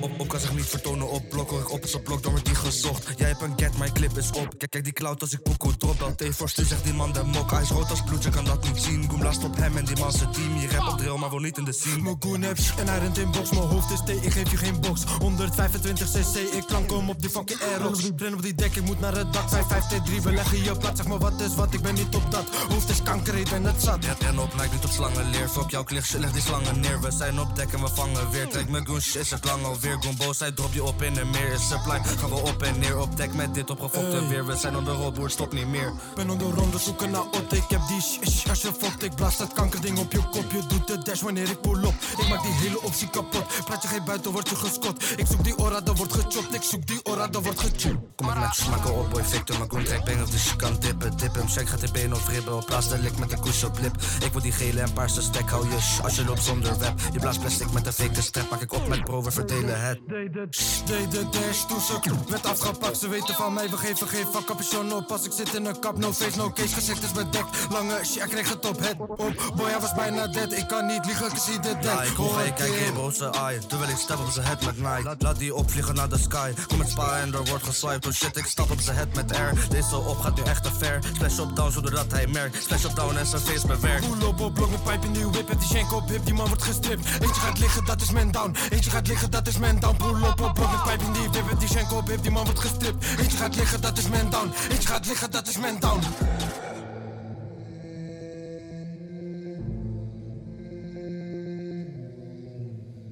[0.03, 2.31] Op, op kan zich niet vertonen op blok, hoor ik op is op blok, dan
[2.31, 3.07] wordt die gezocht.
[3.17, 4.57] Jij hebt een get, mijn clip is op.
[4.57, 5.97] Kijk, kijk die cloud als ik pokoe drop.
[5.97, 7.51] Bel T voor stu, zegt die man de mok.
[7.51, 9.09] Hij is rood als bloed, je kan dat niet zien.
[9.09, 10.57] Goom blaast op hem en die man zijn team.
[10.57, 12.01] Je rap op drill, maar wil niet in de scene.
[12.01, 13.49] Mijn goon heb shit en hij rent in box.
[13.49, 15.03] Mijn hoofd is T, ik geef je geen box.
[15.19, 18.09] 125 cc, ik klank hem op die fucking aerox.
[18.17, 19.49] Ren op die dek, ik moet naar het dak.
[19.49, 20.97] 5, 5, 2, 3, we leggen je plat.
[20.97, 22.45] Zeg maar wat is wat, ik ben niet op dat.
[22.69, 24.05] Hoofd is kanker, ik ben het zat.
[24.05, 25.49] Ren, ren op, lijkt niet op slangenleer.
[25.49, 27.01] Fuck jouw klicht, leg die slangen neer.
[27.01, 28.47] We zijn op dek en we vangen weer.
[28.47, 29.92] Trek mijn goon, is het lang alweer.
[30.01, 31.51] Goon boos, hij drop je op in de meer.
[31.51, 32.97] Is supply, gaan we op en neer.
[32.99, 34.27] Op dek met dit opgefokte Hey.
[34.27, 34.45] weer.
[34.45, 35.93] We zijn on de road, stop niet meer.
[36.15, 38.49] Ben on de ronde zoeken naar Ot, ik heb die shit.
[38.49, 40.51] Als je fokt, ik blaas dat kankerding op je kop.
[40.51, 41.93] Je doet de dash wanneer ik pull op.
[42.17, 43.45] Ik maak die hele optie kapot.
[43.65, 45.03] Praat je geen buiten, word je geskot.
[45.17, 46.53] Ik zoek die aura, dan wordt gechopt.
[46.53, 47.99] Ik zoek die aura, dan wordt gechilled.
[48.15, 50.75] Kom ik met smakken op, boy, Victor, mijn goon trek bang of dus je kan
[50.79, 51.47] dippen, dip hem.
[51.49, 53.95] Check gaat de been of ribben, op plaats de lik met een koes op lip.
[54.25, 56.93] Ik wil die gele en paarse stek, hou je sh, als je loopt zonder web.
[57.13, 59.99] Je blaast plastic met een fake strap, maak ik op met bro, we verdelen het.
[60.07, 62.97] Deed de dash toen ze werd afgepakt.
[62.97, 65.11] Ze weten van mij, we geven geen fuck capuchon op.
[65.11, 66.73] Als ik zit in een kap, no face, no case.
[66.73, 67.67] Gezicht is bedekt.
[67.69, 69.53] Lange shit, ik kreeg het op het op.
[69.55, 70.51] Boy, hij was bijna dead.
[70.51, 71.83] Ik kan niet liegen, ik zie de dead.
[71.83, 74.77] Ja, ik hoor je kijken in boze eye Terwijl ik stap op zijn head met
[74.77, 78.11] Nike laat, die opvliegen naar de sky Kom met spa en er wordt geswiped Oh
[78.11, 80.99] shit, ik stap op zijn head met air Deze op gaat nu echt te ver
[81.13, 84.39] Splash op down zodat hij merkt Splash op down en zijn face bewerkt Pull op
[84.39, 85.47] op blok, een pijp in die whip.
[85.49, 87.05] Het is shank op hip, die man wordt gestript.
[87.21, 88.55] Eentje gaat liggen, dat is man down.
[88.69, 89.95] Eentje gaat liggen, dat is man down.
[89.97, 91.49] Pull op op een pijp in die whip.
[91.49, 93.05] Het is shank op die man wordt gestript.
[93.19, 94.49] Eentje gaat liggen, dat is man down.
[94.71, 96.01] Eentje gaat liggen, dat is man down.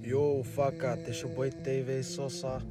[0.01, 2.61] Yo, Fakka, het is je boy TV Sosa.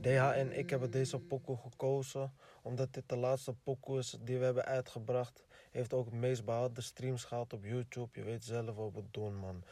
[0.00, 4.44] DH en ik hebben deze pokoe gekozen omdat dit de laatste pokoe is die we
[4.44, 5.44] hebben uitgebracht.
[5.74, 8.08] Heeft ook het meest behaalde streams gehad op YouTube.
[8.12, 9.64] Je weet zelf wat we doen, man.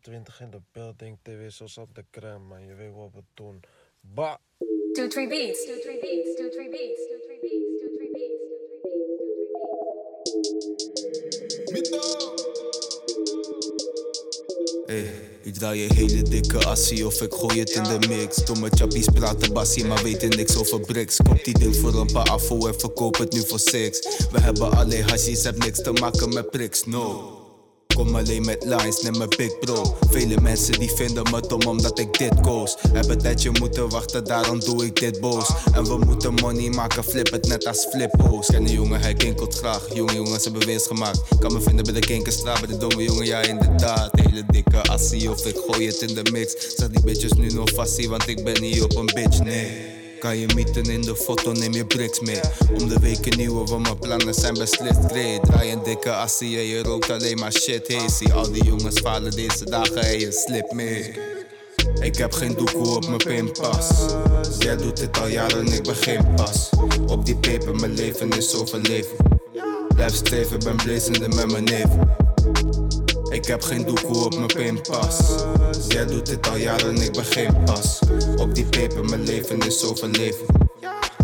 [0.00, 2.66] 020 in de building, TV Sosa op de crème, man.
[2.66, 3.60] Je weet wat we doen.
[4.00, 4.40] Ba!
[4.92, 5.66] Two three beats.
[5.66, 6.36] Two three beats.
[6.36, 7.06] Two three beats.
[7.06, 7.18] Two three beats.
[7.18, 7.77] Two three beats.
[15.48, 18.36] Ik draai je hele dikke assie of ik gooi het in de mix.
[18.36, 21.16] Domme chappies praten bassie, maar weten niks over bricks.
[21.16, 24.00] Koop die ding voor een paar afo en verkoop het nu voor six.
[24.30, 27.37] We hebben alleen hashies, heb niks te maken met priks, no.
[27.98, 29.96] Kom alleen met lines, neem mijn big bro.
[30.10, 32.76] Vele mensen die vinden me dom omdat ik dit koos.
[32.92, 35.50] Heb een tijdje moeten wachten, daarom doe ik dit boos.
[35.74, 38.46] En we moeten money maken, flip het net als flippo's.
[38.46, 39.94] Ken jongen, hij kinkelt graag.
[39.94, 41.20] Jonge jongens hebben winst gemaakt.
[41.38, 44.20] Kan me vinden bij de kinkerstraat, bij de domme jongen, ja inderdaad.
[44.20, 46.54] Hele dikke assie of ik gooi het in de mix.
[46.76, 49.97] Zeg die bitches nu nog vastie, want ik ben niet op een bitch, nee.
[50.18, 52.40] Kan je mieten in de foto, neem je bricks mee.
[52.80, 55.44] Om de week een nieuwe, want mijn plannen zijn beslist great.
[55.44, 57.88] Draai een dikke assie en je rookt alleen maar shit.
[57.88, 61.14] Hey, zie al die jongens falen deze dagen en je slip mee.
[62.00, 63.88] Ik heb geen doekoe op mijn pinpas.
[64.58, 66.70] Jij doet dit al jaren en ik ben geen pas.
[67.06, 69.16] Op die peper, mijn leven is overleven.
[69.94, 72.27] Blijf streven, ben blazende met mijn neven.
[73.30, 75.44] Ik heb geen doekoe op mijn pinpas.
[75.88, 77.98] Jij doet dit al jaren en ik ben geen pas.
[78.36, 80.46] Op die peper, mijn leven is overleven.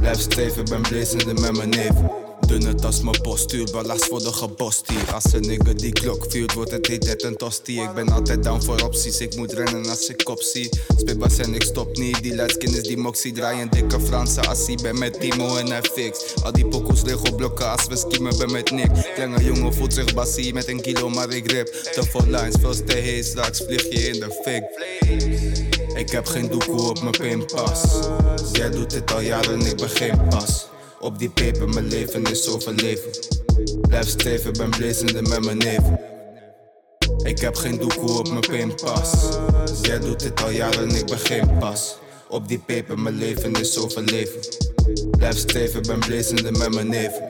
[0.01, 2.24] Blijf streven, ben blazende met mijn neven.
[2.47, 5.15] Dunne tas, mijn postuur, ballast voor de gebost hier.
[5.15, 7.81] Als een nigger die klok vuurt, wordt het heet net een tosti.
[7.81, 10.69] Ik ben altijd down voor opties, ik moet rennen als ik kop zie.
[10.97, 13.33] Spitbas en ik stop niet, die lightskin is die moxie.
[13.33, 16.19] Draai een dikke Franse assie, ben met Timo en fix.
[16.43, 18.91] Al die pokoes Lego blokken als we skiemen, ben met Nick.
[19.15, 21.67] Kleine jongen voelt zich bassie met een kilo, maar ik rip.
[21.67, 24.65] Te veel lines, veel te heet, straks vlieg je in de fik.
[25.97, 27.83] Ik heb geen doekoe op mijn pinpas.
[28.53, 30.73] Jij doet dit al jaren en ik begin pas.
[31.05, 33.11] Op die peper, mijn leven is overleven.
[33.81, 36.01] Blijf streven, ben blazende met mijn neven.
[37.23, 39.13] Ik heb geen doekoe op mijn pinpas.
[39.83, 41.97] Jij doet dit al jaren en ik begin pas.
[42.29, 44.41] Op die peper, mijn leven is overleven.
[45.11, 47.23] Blijf streven, ben blazende met mijn neven.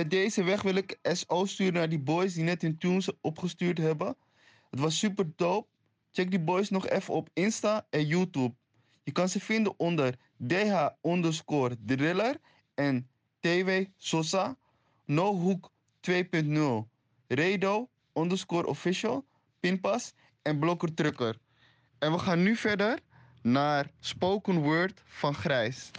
[0.00, 3.78] Via deze weg wil ik SO sturen naar die boys die net hun tunes opgestuurd
[3.78, 4.16] hebben.
[4.70, 5.68] Het was super dope.
[6.12, 8.54] Check die boys nog even op Insta en YouTube.
[9.02, 10.14] Je kan ze vinden onder
[10.46, 12.36] DH underscore Driller
[12.74, 13.08] en
[13.40, 14.56] TW Sosa.
[15.04, 15.70] No Hook
[16.10, 16.88] 2.0.
[17.26, 19.24] Redo underscore official.
[19.60, 21.38] Pinpas en Blokker Trucker.
[21.98, 22.98] En we gaan nu verder
[23.42, 25.90] naar Spoken Word van Grijs.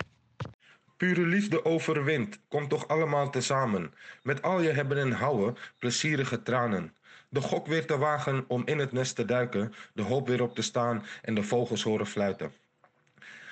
[1.01, 3.93] Pure liefde overwint, komt toch allemaal tezamen.
[4.23, 6.95] Met al je hebben en houden, plezierige tranen.
[7.29, 10.55] De gok weer te wagen om in het nest te duiken, de hoop weer op
[10.55, 12.53] te staan en de vogels horen fluiten.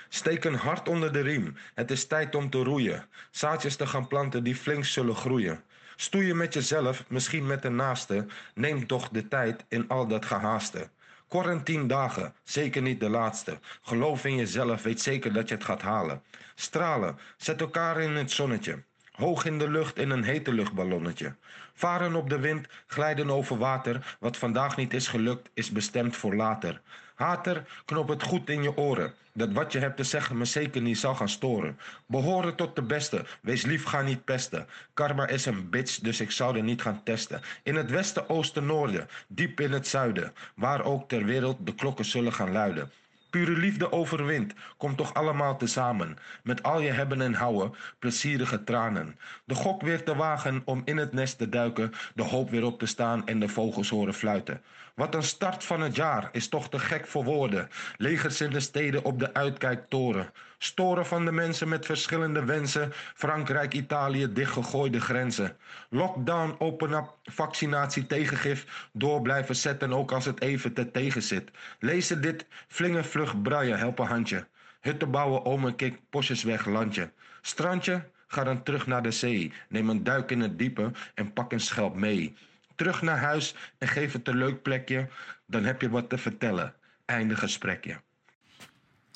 [0.10, 3.06] Steek een hart onder de riem, het is tijd om te roeien.
[3.32, 5.64] Zaadjes te gaan planten die flink zullen groeien.
[5.96, 10.90] Stoeien met jezelf, misschien met de naaste, neem toch de tijd in al dat gehaaste.
[11.30, 13.60] Quarantine dagen, zeker niet de laatste.
[13.82, 16.24] Geloof in jezelf, weet zeker dat je het gaat halen.
[16.56, 18.84] Stralen, zet elkaar in het zonnetje.
[19.12, 21.36] Hoog in de lucht in een hete luchtballonnetje.
[21.74, 24.18] Varen op de wind, glijden over water.
[24.20, 26.82] Wat vandaag niet is gelukt, is bestemd voor later.
[27.20, 29.14] Hater, knop het goed in je oren.
[29.34, 31.80] Dat wat je hebt te zeggen me zeker niet zal gaan storen.
[32.06, 34.68] Behoren tot de beste, wees lief, ga niet pesten.
[34.94, 37.42] Karma is een bitch, dus ik zou er niet gaan testen.
[37.64, 40.34] In het westen, oosten, noorden, diep in het zuiden.
[40.56, 42.92] Waar ook ter wereld de klokken zullen gaan luiden.
[43.30, 46.18] Pure liefde overwint, komt toch allemaal tezamen.
[46.44, 49.20] Met al je hebben en houden, plezierige tranen.
[49.46, 52.80] De gok weer te wagen om in het nest te duiken, de hoop weer op
[52.80, 54.62] te staan en de vogels horen fluiten.
[55.00, 57.70] Wat een start van het jaar is toch te gek voor woorden.
[57.98, 60.32] Legers in de steden op de uitkijktoren.
[60.58, 62.92] Storen van de mensen met verschillende wensen.
[63.16, 65.58] Frankrijk, Italië, dichtgegooide grenzen.
[65.90, 68.88] Lockdown, open up, vaccinatie, tegengif.
[68.92, 71.52] Door blijven zetten, ook als het even te tegen zit.
[71.80, 74.48] Lezen dit, vlingervlug, braaien, help een handje.
[74.82, 77.12] Hutten bouwen, om een kik, postjes weg, landje.
[77.42, 79.54] Strandje, ga dan terug naar de zee.
[79.70, 82.36] Neem een duik in het diepe en pak een schelp mee.
[82.80, 85.08] Terug naar huis en geef het een leuk plekje.
[85.46, 86.76] Dan heb je wat te vertellen.
[87.06, 88.02] Einde gesprekje.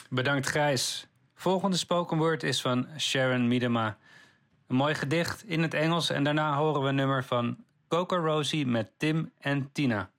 [0.09, 1.07] Bedankt Grijs.
[1.35, 3.97] Volgende spoken word is van Sharon Miedema.
[4.67, 8.65] Een mooi gedicht in het Engels en daarna horen we een nummer van Coco Rosie
[8.65, 10.11] met Tim en Tina.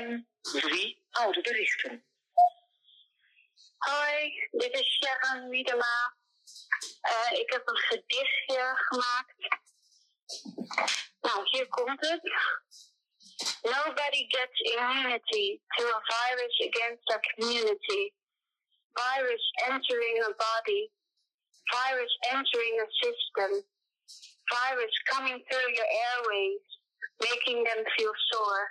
[0.00, 0.68] M3
[1.10, 2.04] oude berichten.
[3.76, 6.14] Hoi, dit is Sharon Miedema.
[7.00, 9.58] Eh, ik heb een gedichtje gemaakt.
[11.98, 12.22] Het.
[13.64, 18.14] Nobody gets immunity to a virus against our community.
[18.96, 20.90] Virus entering a body.
[21.72, 23.62] Virus entering a system.
[24.50, 26.64] Virus coming through your airways,
[27.22, 28.66] making them feel sore.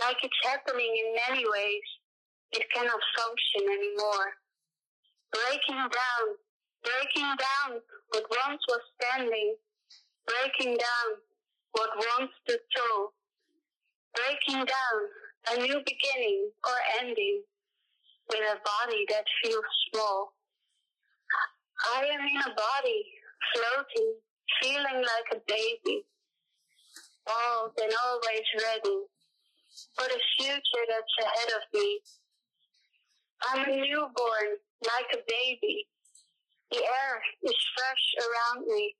[0.00, 1.86] Like it's happening in many ways.
[2.52, 4.28] It cannot function anymore.
[5.32, 6.26] Breaking down,
[6.80, 9.56] breaking down what once was standing.
[10.24, 11.08] Breaking down
[11.72, 13.12] what once stood tall.
[14.14, 14.98] Breaking down
[15.52, 17.42] a new beginning or ending
[18.28, 20.34] with a body that feels small.
[21.94, 23.04] I am in a body,
[23.54, 24.14] floating,
[24.60, 26.04] feeling like a baby,
[27.24, 28.98] bald and always ready
[29.94, 32.00] for the future that's ahead of me.
[33.50, 34.50] I'm a newborn,
[34.82, 35.86] like a baby.
[36.72, 38.96] The air is fresh around me,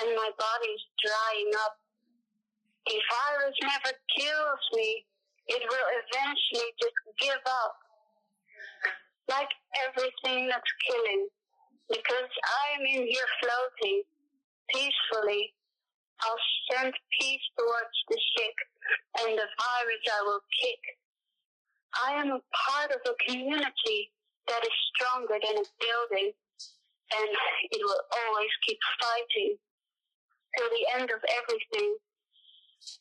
[0.00, 1.76] and my body's drying up.
[2.86, 5.06] The virus never kills me.
[5.48, 7.76] It will eventually just give up.
[9.28, 9.48] Like
[9.88, 11.28] everything that's killing.
[11.88, 14.02] Because I am in here floating
[14.72, 15.52] peacefully.
[16.22, 18.56] I'll send peace towards the sick,
[19.20, 20.82] and the virus I will kick.
[21.94, 24.12] I am a part of a community
[24.48, 27.30] that is stronger than a building, and
[27.70, 29.56] it will always keep fighting
[30.56, 31.96] till the end of everything.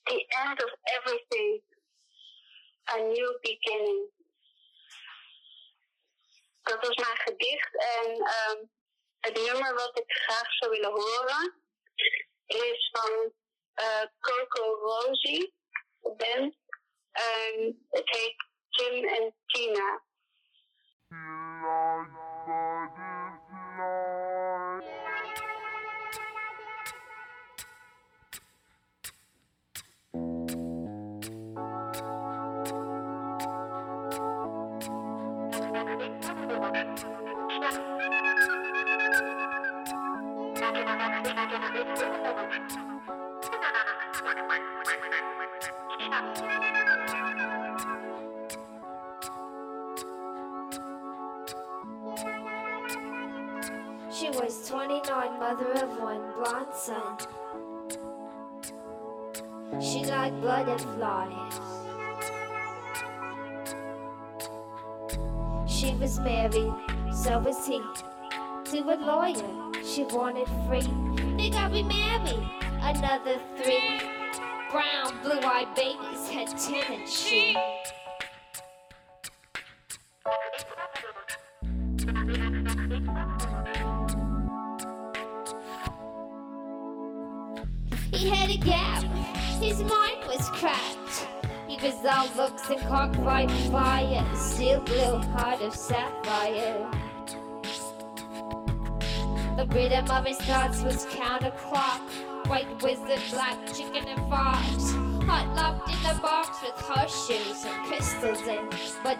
[0.03, 1.61] The end of everything.
[2.91, 4.11] A new beginning.
[6.63, 8.63] Dat was mijn gedicht en ehm,
[9.19, 11.63] het nummer wat ik graag zou willen horen
[12.45, 13.33] is van
[13.73, 15.53] eh, Coco Rosie,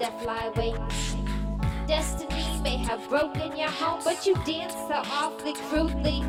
[0.03, 1.15] butterfly wings.
[1.87, 6.23] Destiny may have broken your home, but you danced so awfully crudely.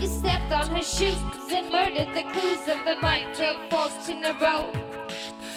[0.00, 1.18] You stepped on her shoes
[1.50, 4.70] and murdered the clues of the night drug forks in a row.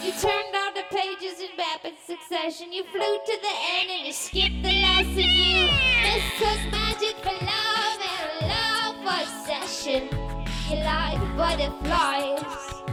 [0.04, 2.74] You turned all the pages in rapid succession.
[2.74, 5.22] You flew to the end and you skipped the last lesson.
[5.22, 5.70] You
[6.02, 10.10] mistook magic for love and love for obsession.
[10.68, 12.91] You like butterflies.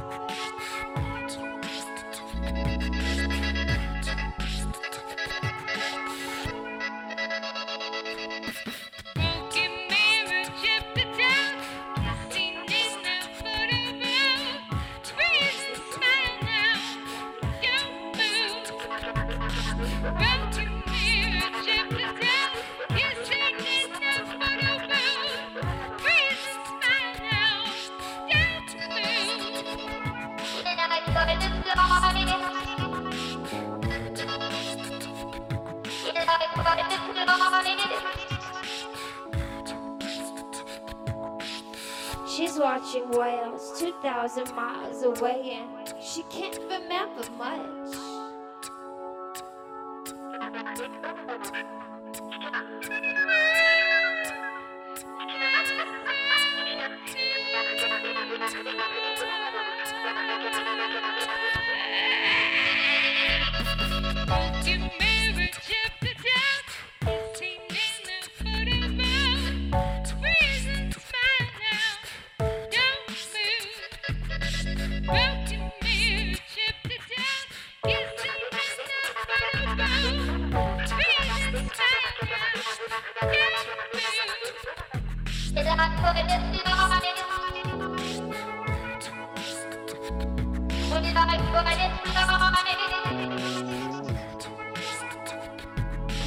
[43.02, 47.94] Whales 2,000 miles away and she can't remember much.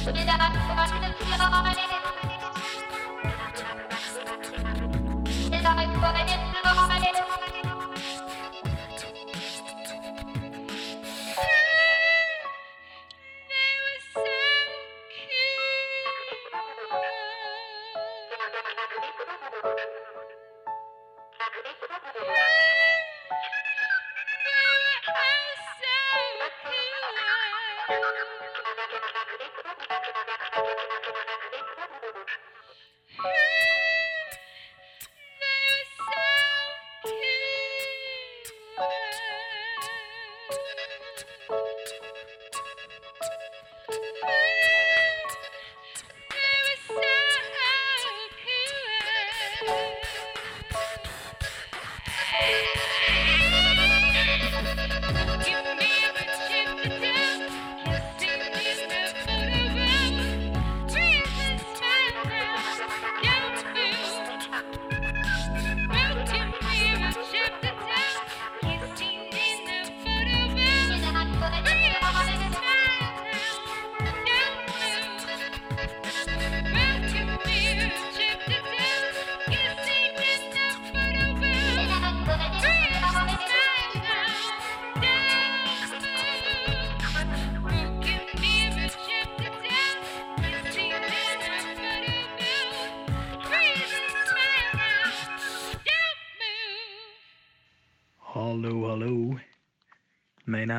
[0.04, 2.31] Yeah, I'm gonna.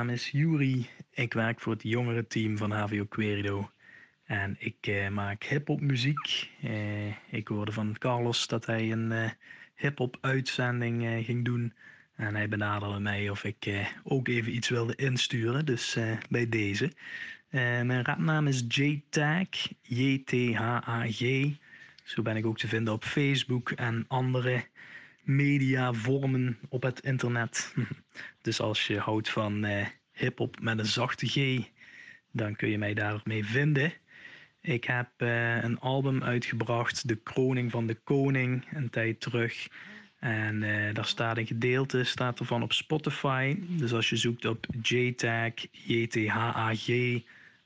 [0.04, 0.32] Naam is.
[1.10, 3.72] Ik werk voor het jongerenteam van HVO Querido.
[4.26, 6.50] En ik eh, maak hip-hop muziek.
[6.62, 9.30] Eh, ik hoorde van Carlos dat hij een eh,
[9.76, 11.74] hip-hop uitzending ging doen.
[12.16, 15.66] En hij benaderde mij of ik ook even iets wilde insturen.
[15.66, 15.98] Dus
[16.30, 16.92] bij deze.
[17.50, 19.48] Mijn rapnaam is J-Tag.
[19.82, 21.52] J-T-H-A-G.
[22.04, 24.66] Zo ben ik ook te vinden op Facebook en andere
[25.24, 27.74] mediavormen op het internet.
[28.42, 31.60] Dus als je houdt van eh, hip-hop met een zachte G,
[32.32, 33.94] dan kun je mij daarmee vinden.
[34.62, 39.68] Ik heb eh, een album uitgebracht, De Kroning van de Koning, een tijd terug.
[40.20, 43.58] En eh, daar staat een gedeelte staat ervan op Spotify.
[43.68, 46.88] Dus als je zoekt op JTAG, J-T-H-A-G,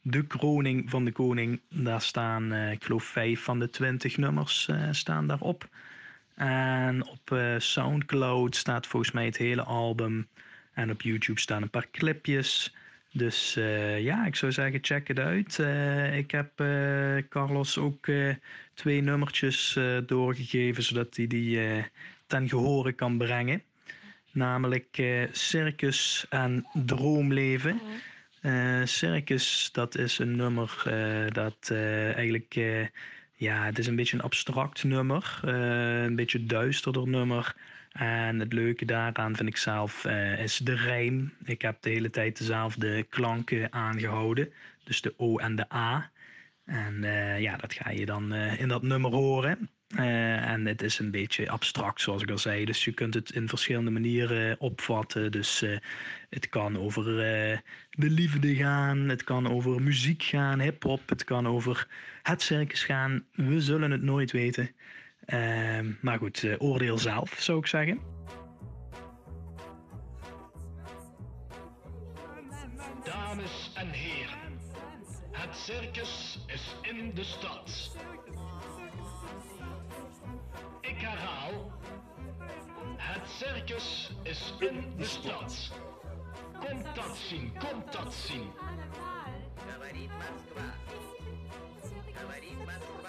[0.02, 5.28] De Kroning van de Koning, daar staan, ik geloof, vijf van de twintig nummers staan
[5.28, 5.70] daarop.
[6.38, 10.28] En op eh, Soundcloud staat volgens mij het hele album.
[10.74, 12.74] En op YouTube staan een paar clipjes.
[13.12, 15.60] Dus eh, ja, ik zou zeggen, check het uit.
[15.60, 16.52] Eh, ik heb
[17.30, 18.08] Carlos ook
[18.74, 21.60] twee nummertjes doorgegeven, zodat hij die
[22.28, 23.62] ten gehore kan brengen.
[24.32, 27.82] Namelijk Circus en Droomleven.
[28.42, 30.82] Eh, Circus, dat is een nummer
[31.34, 31.72] dat
[32.16, 32.56] eigenlijk...
[33.38, 35.40] ja, het is een beetje een abstract nummer.
[35.44, 37.56] eh, een beetje duisterder nummer.
[37.92, 41.34] En het leuke daaraan vind ik zelf eh, is de rijm.
[41.44, 44.54] Ik heb de hele tijd dezelfde klanken aangehouden.
[44.84, 46.12] Dus de O en de A.
[46.66, 49.70] En eh, ja, dat ga je dan in dat nummer horen.
[49.96, 52.66] Eh, en het is een beetje abstract, zoals ik al zei.
[52.66, 55.32] Dus je kunt het in verschillende manieren opvatten.
[55.32, 55.78] Dus eh,
[56.30, 57.58] het kan over eh,
[57.90, 58.98] de liefde gaan.
[58.98, 61.10] Het kan over muziek gaan, hip-hop.
[61.10, 61.88] Het kan over
[62.24, 63.26] het circus gaan.
[63.32, 64.72] We zullen het nooit weten.
[66.02, 68.00] Maar goed, eh, oordeel zelf, zou ik zeggen.
[73.04, 74.60] Dames en heren,
[75.32, 77.96] het circus is in de stad
[81.17, 81.73] Ik herhaal,
[82.97, 85.71] het circus is in de stad.
[86.61, 88.51] Komt dat zien, komt dat zien.
[89.73, 90.75] Говорит Москва.
[92.21, 93.06] Говорит Москва.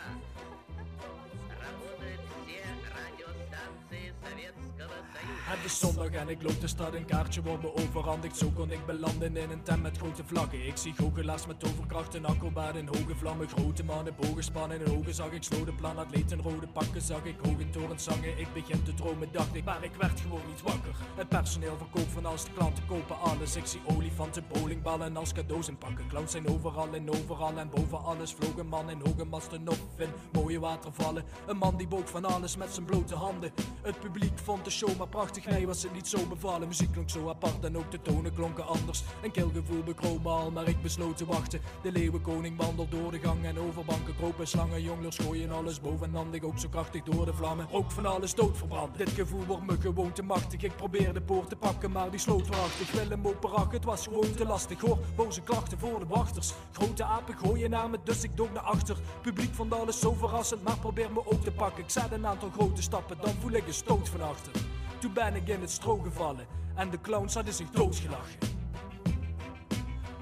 [5.49, 8.37] Het is zondag en ik loop de stad, een kaartje wordt me overhandigd.
[8.37, 10.67] Zo kon ik belanden in een tent met grote vlaggen.
[10.67, 12.27] Ik zie goochelaars met toverkracht, een
[12.75, 13.49] in hoge vlammen.
[13.49, 15.99] Grote mannen, bogen spannen in ogen zag ik slode plan.
[15.99, 18.39] Atleten, rode pakken zag ik hoog in torens zangen.
[18.39, 20.95] Ik begin te dromen, dacht ik, maar ik werd gewoon niet wakker.
[21.15, 23.57] Het personeel verkoopt van alles, de klanten kopen alles.
[23.57, 26.09] Ik zie olifanten, bowlingballen als cadeaus in pakken.
[26.09, 29.79] Clowns zijn overal en overal en boven alles vloog een man in hoge masten op
[29.97, 31.25] in mooie watervallen.
[31.47, 33.53] Een man die boog van alles met zijn blote handen.
[33.83, 36.69] Het publiek vond de show maar prachtig, mij was het niet zo bevallen.
[36.69, 39.03] Muziek klonk zo apart en ook de tonen klonken anders.
[39.23, 41.61] Een kilgevoel bekroop me al, maar ik besloot te wachten.
[41.83, 44.83] De leeuwenkoning wandelt door de gang en over banken kropen slangen.
[44.83, 47.69] Jonglers gooien alles bovenhandig, ook zo krachtig door de vlammen.
[47.71, 48.97] Rook van alles doodverbrand.
[48.97, 50.63] Dit gevoel wordt me gewoon te machtig.
[50.63, 52.93] Ik probeer de poort te pakken, maar die sloot waarachtig.
[52.93, 54.81] Willem operach, het was gewoon te lastig.
[54.81, 56.53] Hoor, boze klachten voor de wachters.
[56.73, 58.97] Grote apen gooien naar me, dus ik dook naar achter.
[59.23, 61.83] Publiek vond alles zo verrassend, maar probeer me ook te pakken.
[61.83, 64.53] Ik zet een aantal grote stappen, dan voel ik een stoot van achter.
[64.99, 68.39] Toen ben ik in het stro gevallen en de clowns hadden zich doodgelachen.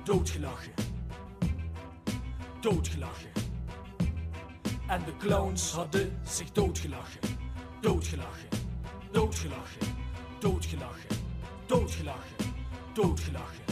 [0.05, 0.73] Doodgelachen.
[2.61, 3.31] Doodgelachen.
[4.87, 7.21] En de clowns hadden zich doodgelachen.
[7.81, 8.49] Doodgelachen.
[9.11, 9.87] Doodgelachen.
[10.39, 11.17] Doodgelachen.
[11.67, 12.53] Doodgelachen.
[12.93, 13.65] Doodgelachen.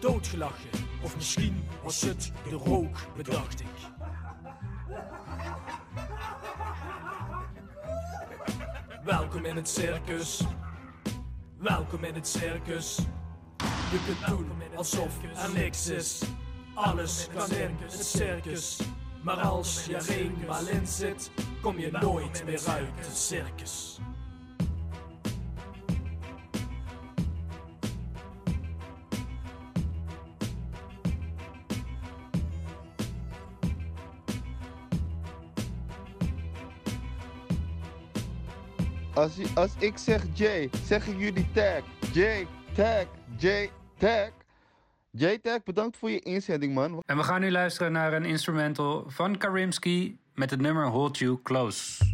[0.00, 0.70] Doodgelachen.
[1.02, 3.91] Of misschien was het de rook, bedacht ik.
[9.42, 10.42] Welkom in het circus.
[11.58, 12.98] Welkom in het circus.
[13.90, 16.22] Je kunt doen alsof er niks is.
[16.74, 18.80] Alles kan in het circus.
[19.22, 21.30] Maar als je er eenmaal in zit,
[21.60, 23.98] kom je nooit meer uit het circus.
[39.14, 41.82] Als, als ik zeg J, zeggen jullie tag.
[42.12, 43.04] J, tag,
[43.38, 44.30] J, tag.
[45.10, 47.02] J, tag, bedankt voor je inzending, man.
[47.06, 51.38] En we gaan nu luisteren naar een instrumental van Karimski met het nummer Hold You
[51.42, 52.04] Close.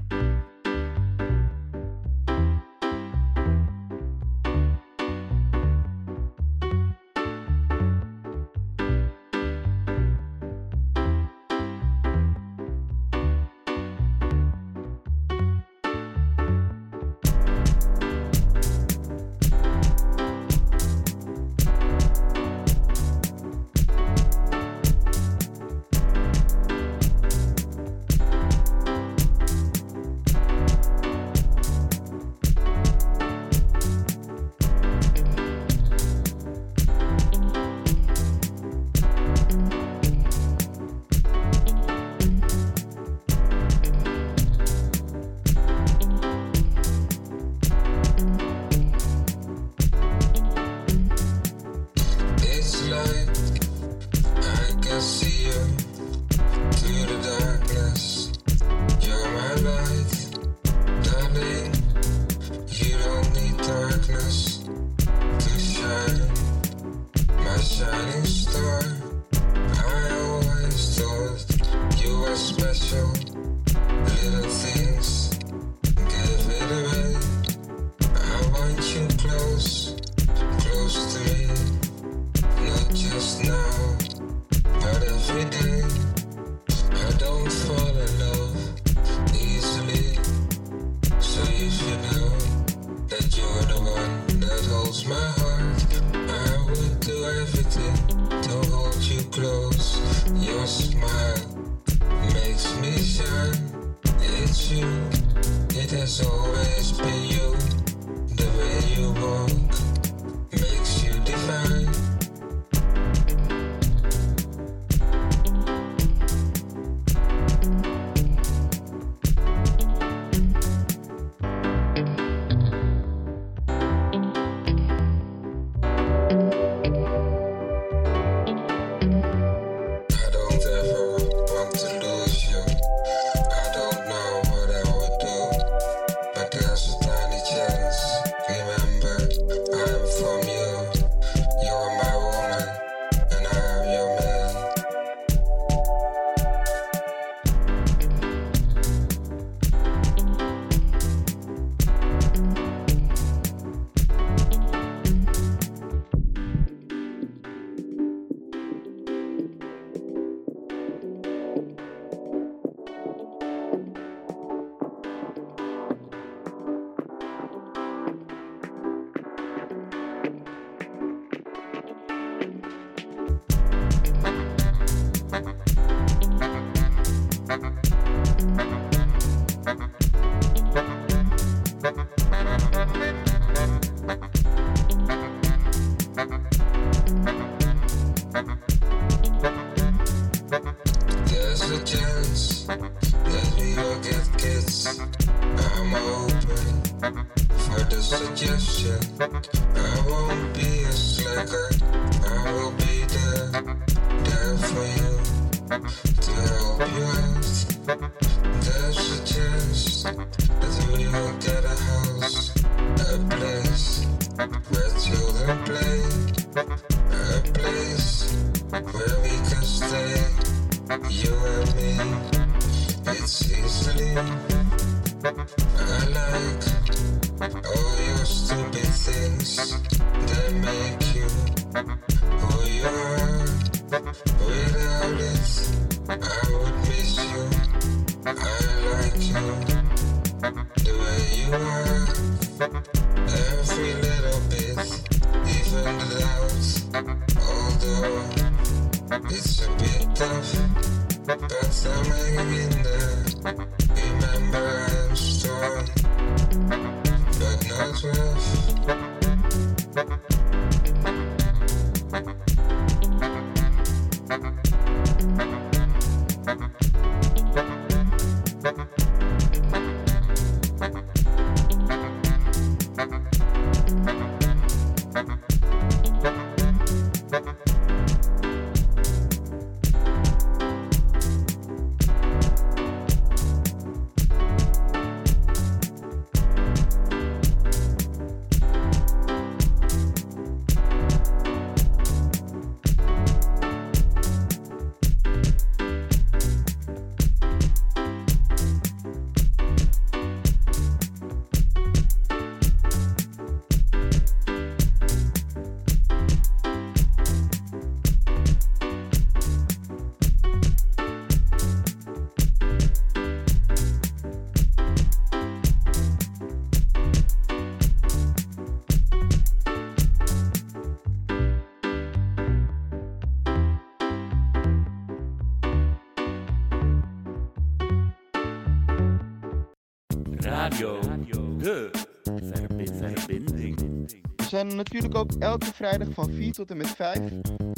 [334.75, 337.21] Natuurlijk ook elke vrijdag van 4 tot en met 5.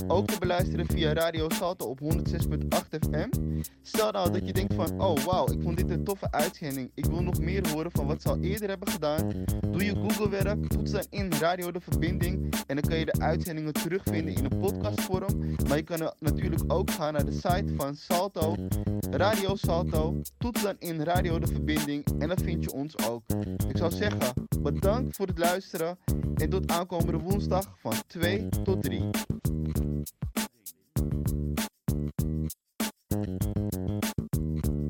[0.06, 2.08] Ook te beluisteren via Radio Salto op 106.8
[3.10, 3.28] FM.
[3.82, 6.90] Stel nou dat je denkt van, oh wauw, ik vond dit een toffe uitzending.
[6.94, 9.44] Ik wil nog meer horen van wat ze al eerder hebben gedaan.
[9.70, 12.54] Doe je Google werk, toets dan in Radio De Verbinding.
[12.66, 15.56] En dan kun je de uitzendingen terugvinden in een podcastvorm.
[15.68, 18.54] Maar je kan natuurlijk ook gaan naar de site van Salto,
[19.10, 20.20] Radio Salto.
[20.38, 23.22] Toets dan in Radio De Verbinding en dan vind je ons ook.
[23.68, 25.98] Ik zou zeggen, bedankt voor het luisteren.
[26.34, 29.10] En tot aankomende woensdag van 2 tot 3.